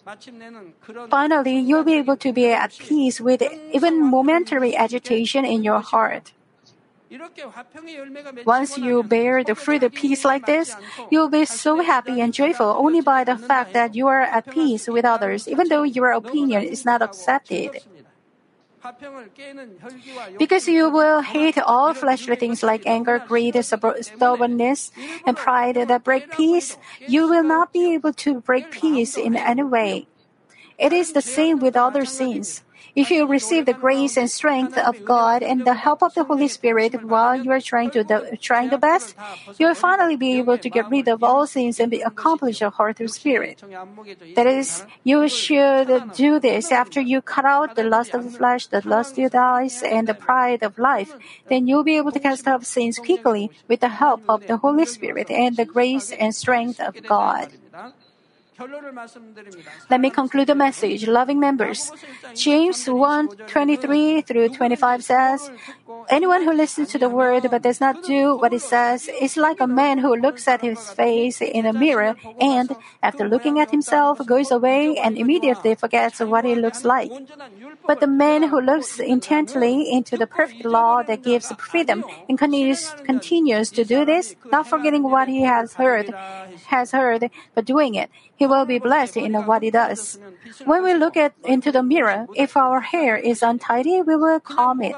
Finally, 1.08 1.58
you'll 1.58 1.84
be 1.84 1.94
able 1.94 2.16
to 2.16 2.32
be 2.32 2.48
at 2.50 2.76
peace 2.78 3.20
with 3.20 3.42
even 3.72 4.04
momentary 4.04 4.76
agitation 4.76 5.44
in 5.44 5.64
your 5.64 5.80
heart. 5.80 6.32
Once 8.44 8.76
you 8.76 9.02
bear 9.02 9.42
the 9.42 9.54
fruit 9.54 9.82
of 9.82 9.94
peace 9.94 10.26
like 10.26 10.44
this, 10.44 10.76
you'll 11.10 11.30
be 11.30 11.46
so 11.46 11.80
happy 11.80 12.20
and 12.20 12.34
joyful 12.34 12.76
only 12.78 13.00
by 13.00 13.24
the 13.24 13.38
fact 13.38 13.72
that 13.72 13.94
you 13.94 14.06
are 14.06 14.20
at 14.20 14.46
peace 14.50 14.86
with 14.88 15.06
others, 15.06 15.48
even 15.48 15.68
though 15.68 15.84
your 15.84 16.10
opinion 16.12 16.62
is 16.62 16.84
not 16.84 17.00
accepted. 17.00 17.80
Because 20.38 20.68
you 20.68 20.88
will 20.88 21.20
hate 21.20 21.58
all 21.58 21.94
fleshly 21.94 22.36
things 22.36 22.62
like 22.62 22.86
anger, 22.86 23.18
greed, 23.18 23.56
stubbornness, 23.64 24.92
and 25.26 25.36
pride 25.36 25.76
that 25.76 26.04
break 26.04 26.30
peace, 26.30 26.76
you 27.06 27.28
will 27.28 27.42
not 27.42 27.72
be 27.72 27.94
able 27.94 28.12
to 28.12 28.40
break 28.40 28.70
peace 28.70 29.16
in 29.16 29.36
any 29.36 29.62
way. 29.64 30.06
It 30.78 30.92
is 30.92 31.12
the 31.12 31.22
same 31.22 31.58
with 31.58 31.76
other 31.76 32.04
sins. 32.04 32.62
If 32.98 33.12
you 33.12 33.28
receive 33.28 33.64
the 33.66 33.74
grace 33.74 34.16
and 34.16 34.28
strength 34.28 34.76
of 34.76 35.04
God 35.04 35.44
and 35.44 35.64
the 35.64 35.74
help 35.74 36.02
of 36.02 36.14
the 36.14 36.24
Holy 36.24 36.48
Spirit 36.48 37.00
while 37.04 37.36
you 37.36 37.52
are 37.52 37.60
trying 37.60 37.90
to 37.90 38.02
the, 38.02 38.36
trying 38.40 38.70
the 38.70 38.78
best, 38.78 39.14
you 39.56 39.68
will 39.68 39.76
finally 39.76 40.16
be 40.16 40.36
able 40.38 40.58
to 40.58 40.68
get 40.68 40.90
rid 40.90 41.06
of 41.06 41.22
all 41.22 41.46
sins 41.46 41.78
and 41.78 41.92
be 41.92 42.00
accomplish 42.00 42.60
a 42.60 42.70
heart 42.70 42.96
through 42.96 43.14
spirit. 43.14 43.62
That 44.34 44.48
is, 44.48 44.82
you 45.04 45.28
should 45.28 46.10
do 46.16 46.40
this 46.40 46.72
after 46.72 47.00
you 47.00 47.22
cut 47.22 47.44
out 47.44 47.76
the 47.76 47.84
lust 47.84 48.14
of 48.14 48.24
the 48.24 48.30
flesh, 48.30 48.66
the 48.66 48.82
lust 48.84 49.16
of 49.16 49.30
the 49.30 49.38
eyes, 49.38 49.80
and 49.80 50.08
the 50.08 50.14
pride 50.14 50.64
of 50.64 50.76
life. 50.76 51.14
Then 51.48 51.68
you'll 51.68 51.84
be 51.84 51.98
able 51.98 52.10
to 52.10 52.18
cast 52.18 52.48
off 52.48 52.64
sins 52.66 52.98
quickly 52.98 53.52
with 53.68 53.78
the 53.78 53.94
help 54.02 54.22
of 54.28 54.44
the 54.48 54.56
Holy 54.56 54.86
Spirit 54.86 55.30
and 55.30 55.56
the 55.56 55.64
grace 55.64 56.10
and 56.10 56.34
strength 56.34 56.80
of 56.80 57.06
God. 57.06 57.46
Let 59.88 60.00
me 60.00 60.10
conclude 60.10 60.48
the 60.48 60.54
message, 60.54 61.06
loving 61.06 61.38
members. 61.38 61.92
James 62.34 62.88
1 62.88 63.28
23 63.46 64.22
through 64.22 64.48
25 64.50 65.04
says, 65.04 65.50
Anyone 66.08 66.42
who 66.42 66.52
listens 66.52 66.88
to 66.90 66.98
the 66.98 67.08
word 67.08 67.46
but 67.50 67.62
does 67.62 67.80
not 67.80 68.02
do 68.02 68.36
what 68.36 68.52
it 68.52 68.62
says 68.62 69.08
is 69.20 69.36
like 69.36 69.60
a 69.60 69.66
man 69.66 69.98
who 69.98 70.16
looks 70.16 70.48
at 70.48 70.62
his 70.62 70.90
face 70.90 71.40
in 71.40 71.66
a 71.66 71.72
mirror 71.72 72.16
and, 72.40 72.74
after 73.02 73.28
looking 73.28 73.60
at 73.60 73.70
himself, 73.70 74.18
goes 74.26 74.50
away 74.50 74.96
and 74.96 75.16
immediately 75.16 75.74
forgets 75.74 76.18
what 76.20 76.44
he 76.44 76.54
looks 76.54 76.84
like. 76.84 77.12
But 77.86 78.00
the 78.00 78.06
man 78.06 78.44
who 78.44 78.60
looks 78.60 78.98
intently 78.98 79.90
into 79.90 80.16
the 80.16 80.26
perfect 80.26 80.64
law 80.64 81.02
that 81.02 81.22
gives 81.22 81.52
freedom 81.58 82.04
and 82.28 82.38
continues, 82.38 82.90
continues 83.04 83.70
to 83.72 83.84
do 83.84 84.04
this, 84.04 84.34
not 84.50 84.66
forgetting 84.66 85.04
what 85.04 85.28
he 85.28 85.42
has 85.42 85.74
heard, 85.74 86.10
has 86.66 86.90
heard, 86.90 87.30
but 87.54 87.64
doing 87.64 87.94
it, 87.94 88.10
he 88.36 88.46
will 88.48 88.64
be 88.64 88.78
blessed 88.78 89.16
in 89.16 89.34
what 89.46 89.62
he 89.62 89.70
does. 89.70 90.18
When 90.64 90.82
we 90.82 90.94
look 90.94 91.16
at 91.16 91.34
into 91.44 91.70
the 91.70 91.82
mirror, 91.82 92.26
if 92.34 92.56
our 92.56 92.80
hair 92.80 93.16
is 93.16 93.42
untidy, 93.42 94.02
we 94.02 94.16
will 94.16 94.40
comb 94.40 94.82
it. 94.82 94.96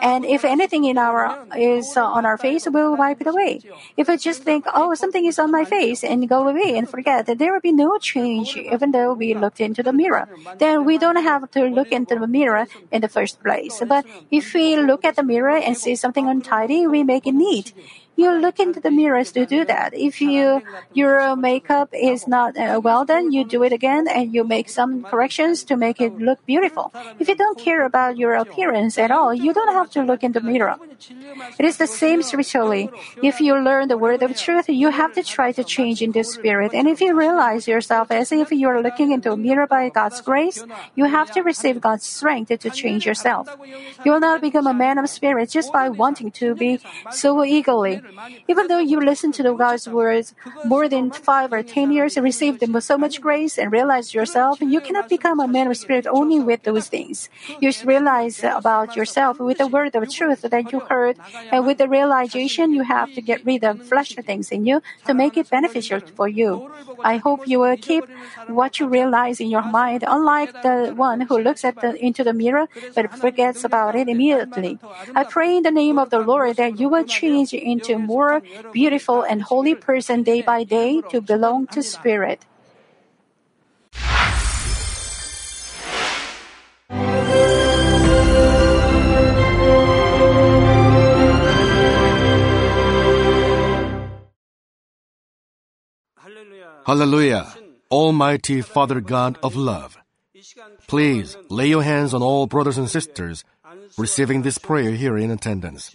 And 0.00 0.24
if 0.24 0.44
anything 0.44 0.84
in 0.84 0.98
our 0.98 1.46
is 1.56 1.96
on 1.96 2.24
our 2.24 2.38
face, 2.38 2.66
we 2.66 2.80
will 2.80 2.96
wipe 2.96 3.20
it 3.20 3.26
away. 3.26 3.60
If 3.96 4.08
we 4.08 4.16
just 4.16 4.42
think, 4.42 4.64
oh, 4.72 4.94
something 4.94 5.24
is 5.24 5.38
on 5.38 5.50
my 5.50 5.64
face 5.64 6.04
and 6.04 6.28
go 6.28 6.46
away 6.48 6.76
and 6.78 6.88
forget, 6.88 7.26
there 7.26 7.52
will 7.52 7.60
be 7.60 7.72
no 7.72 7.98
change 7.98 8.56
even 8.56 8.92
though 8.92 9.12
we 9.12 9.34
looked 9.34 9.60
into 9.60 9.82
the 9.82 9.92
mirror. 9.92 10.28
Then 10.58 10.84
we 10.84 10.98
don't 10.98 11.22
have 11.22 11.50
to 11.52 11.64
look 11.66 11.92
into 11.92 12.14
the 12.16 12.26
mirror 12.26 12.66
in 12.90 13.00
the 13.00 13.08
first 13.08 13.42
place. 13.42 13.82
But 13.86 14.06
if 14.30 14.54
we 14.54 14.76
look 14.76 15.04
at 15.04 15.16
the 15.16 15.22
mirror 15.22 15.56
and 15.56 15.76
see 15.76 15.96
something 15.96 16.28
untidy, 16.28 16.86
we 16.86 17.02
make 17.02 17.26
it 17.26 17.34
neat 17.34 17.72
you 18.16 18.30
look 18.32 18.60
into 18.60 18.80
the 18.80 18.90
mirrors 18.90 19.32
to 19.32 19.46
do 19.46 19.64
that. 19.64 19.92
If 19.94 20.20
you 20.20 20.62
your 20.92 21.36
makeup 21.36 21.88
is 21.92 22.26
not 22.28 22.56
uh, 22.56 22.80
well 22.82 23.04
done, 23.04 23.32
you 23.32 23.44
do 23.44 23.62
it 23.62 23.72
again 23.72 24.06
and 24.08 24.32
you 24.32 24.44
make 24.44 24.68
some 24.68 25.02
corrections 25.04 25.64
to 25.64 25.76
make 25.76 26.00
it 26.00 26.16
look 26.18 26.44
beautiful. 26.46 26.92
If 27.18 27.28
you 27.28 27.34
don't 27.34 27.58
care 27.58 27.84
about 27.84 28.16
your 28.16 28.34
appearance 28.34 28.98
at 28.98 29.10
all, 29.10 29.34
you 29.34 29.52
don't 29.52 29.74
have 29.74 29.90
to 29.90 30.02
look 30.02 30.22
in 30.22 30.32
the 30.32 30.40
mirror. 30.40 30.76
It 31.58 31.64
is 31.64 31.76
the 31.76 31.86
same 31.86 32.22
spiritually. 32.22 32.90
If 33.22 33.40
you 33.40 33.58
learn 33.58 33.88
the 33.88 33.98
word 33.98 34.22
of 34.22 34.36
truth, 34.36 34.68
you 34.68 34.90
have 34.90 35.12
to 35.14 35.22
try 35.22 35.52
to 35.52 35.64
change 35.64 36.02
in 36.02 36.12
the 36.12 36.22
spirit. 36.22 36.72
And 36.74 36.88
if 36.88 37.00
you 37.00 37.16
realize 37.16 37.66
yourself 37.66 38.10
as 38.10 38.32
if 38.32 38.50
you 38.52 38.68
are 38.68 38.80
looking 38.80 39.12
into 39.12 39.32
a 39.32 39.36
mirror 39.36 39.66
by 39.66 39.88
God's 39.88 40.20
grace, 40.20 40.64
you 40.94 41.04
have 41.06 41.30
to 41.32 41.42
receive 41.42 41.80
God's 41.80 42.06
strength 42.06 42.48
to 42.58 42.70
change 42.70 43.06
yourself. 43.06 43.56
You 44.04 44.12
will 44.12 44.20
not 44.20 44.40
become 44.40 44.66
a 44.66 44.74
man 44.74 44.98
of 44.98 45.08
spirit 45.08 45.50
just 45.50 45.72
by 45.72 45.88
wanting 45.88 46.30
to 46.32 46.54
be 46.54 46.80
so 47.10 47.44
eagerly. 47.44 48.03
Even 48.48 48.66
though 48.68 48.78
you 48.78 49.00
listen 49.00 49.32
to 49.32 49.42
God's 49.54 49.88
words 49.88 50.34
more 50.64 50.88
than 50.88 51.10
five 51.10 51.52
or 51.52 51.62
ten 51.62 51.90
years 51.92 52.16
and 52.16 52.24
received 52.24 52.62
so 52.82 52.98
much 52.98 53.20
grace 53.20 53.58
and 53.58 53.72
realize 53.72 54.14
yourself, 54.14 54.60
you 54.60 54.80
cannot 54.80 55.08
become 55.08 55.40
a 55.40 55.48
man 55.48 55.68
of 55.68 55.76
spirit 55.76 56.06
only 56.06 56.40
with 56.40 56.62
those 56.62 56.88
things. 56.88 57.28
You 57.60 57.72
should 57.72 57.86
realize 57.88 58.42
about 58.44 58.96
yourself 58.96 59.38
with 59.38 59.58
the 59.58 59.66
word 59.66 59.94
of 59.94 60.08
truth 60.10 60.42
that 60.42 60.72
you 60.72 60.80
heard, 60.80 61.16
and 61.50 61.66
with 61.66 61.78
the 61.78 61.88
realization 61.88 62.72
you 62.72 62.82
have 62.82 63.12
to 63.14 63.20
get 63.20 63.44
rid 63.44 63.64
of 63.64 63.82
fleshly 63.82 64.22
things 64.22 64.50
in 64.50 64.66
you 64.66 64.82
to 65.06 65.14
make 65.14 65.36
it 65.36 65.50
beneficial 65.50 66.00
for 66.14 66.28
you. 66.28 66.70
I 67.02 67.18
hope 67.18 67.46
you 67.46 67.60
will 67.60 67.76
keep 67.76 68.04
what 68.46 68.80
you 68.80 68.88
realize 68.88 69.40
in 69.40 69.48
your 69.48 69.62
mind, 69.62 70.04
unlike 70.06 70.62
the 70.62 70.92
one 70.96 71.22
who 71.22 71.38
looks 71.38 71.64
at 71.64 71.80
the, 71.80 71.94
into 72.04 72.24
the 72.24 72.32
mirror 72.32 72.68
but 72.94 73.12
forgets 73.14 73.64
about 73.64 73.94
it 73.94 74.08
immediately. 74.08 74.78
I 75.14 75.24
pray 75.24 75.56
in 75.56 75.62
the 75.62 75.70
name 75.70 75.98
of 75.98 76.10
the 76.10 76.18
Lord 76.18 76.56
that 76.56 76.78
you 76.78 76.88
will 76.88 77.04
change 77.04 77.52
into 77.54 77.93
a 77.94 77.98
more 77.98 78.42
beautiful 78.72 79.22
and 79.22 79.42
holy 79.42 79.74
person 79.74 80.22
day 80.22 80.42
by 80.42 80.64
day 80.64 81.00
to 81.10 81.20
belong 81.20 81.66
to 81.68 81.82
Spirit. 81.82 82.42
Hallelujah! 96.84 97.48
Almighty 97.90 98.60
Father 98.60 99.00
God 99.00 99.38
of 99.42 99.56
love, 99.56 99.96
please 100.86 101.36
lay 101.48 101.68
your 101.68 101.82
hands 101.82 102.12
on 102.12 102.20
all 102.20 102.46
brothers 102.46 102.76
and 102.76 102.90
sisters 102.90 103.42
receiving 103.96 104.42
this 104.42 104.58
prayer 104.58 104.92
here 104.92 105.16
in 105.16 105.30
attendance. 105.30 105.94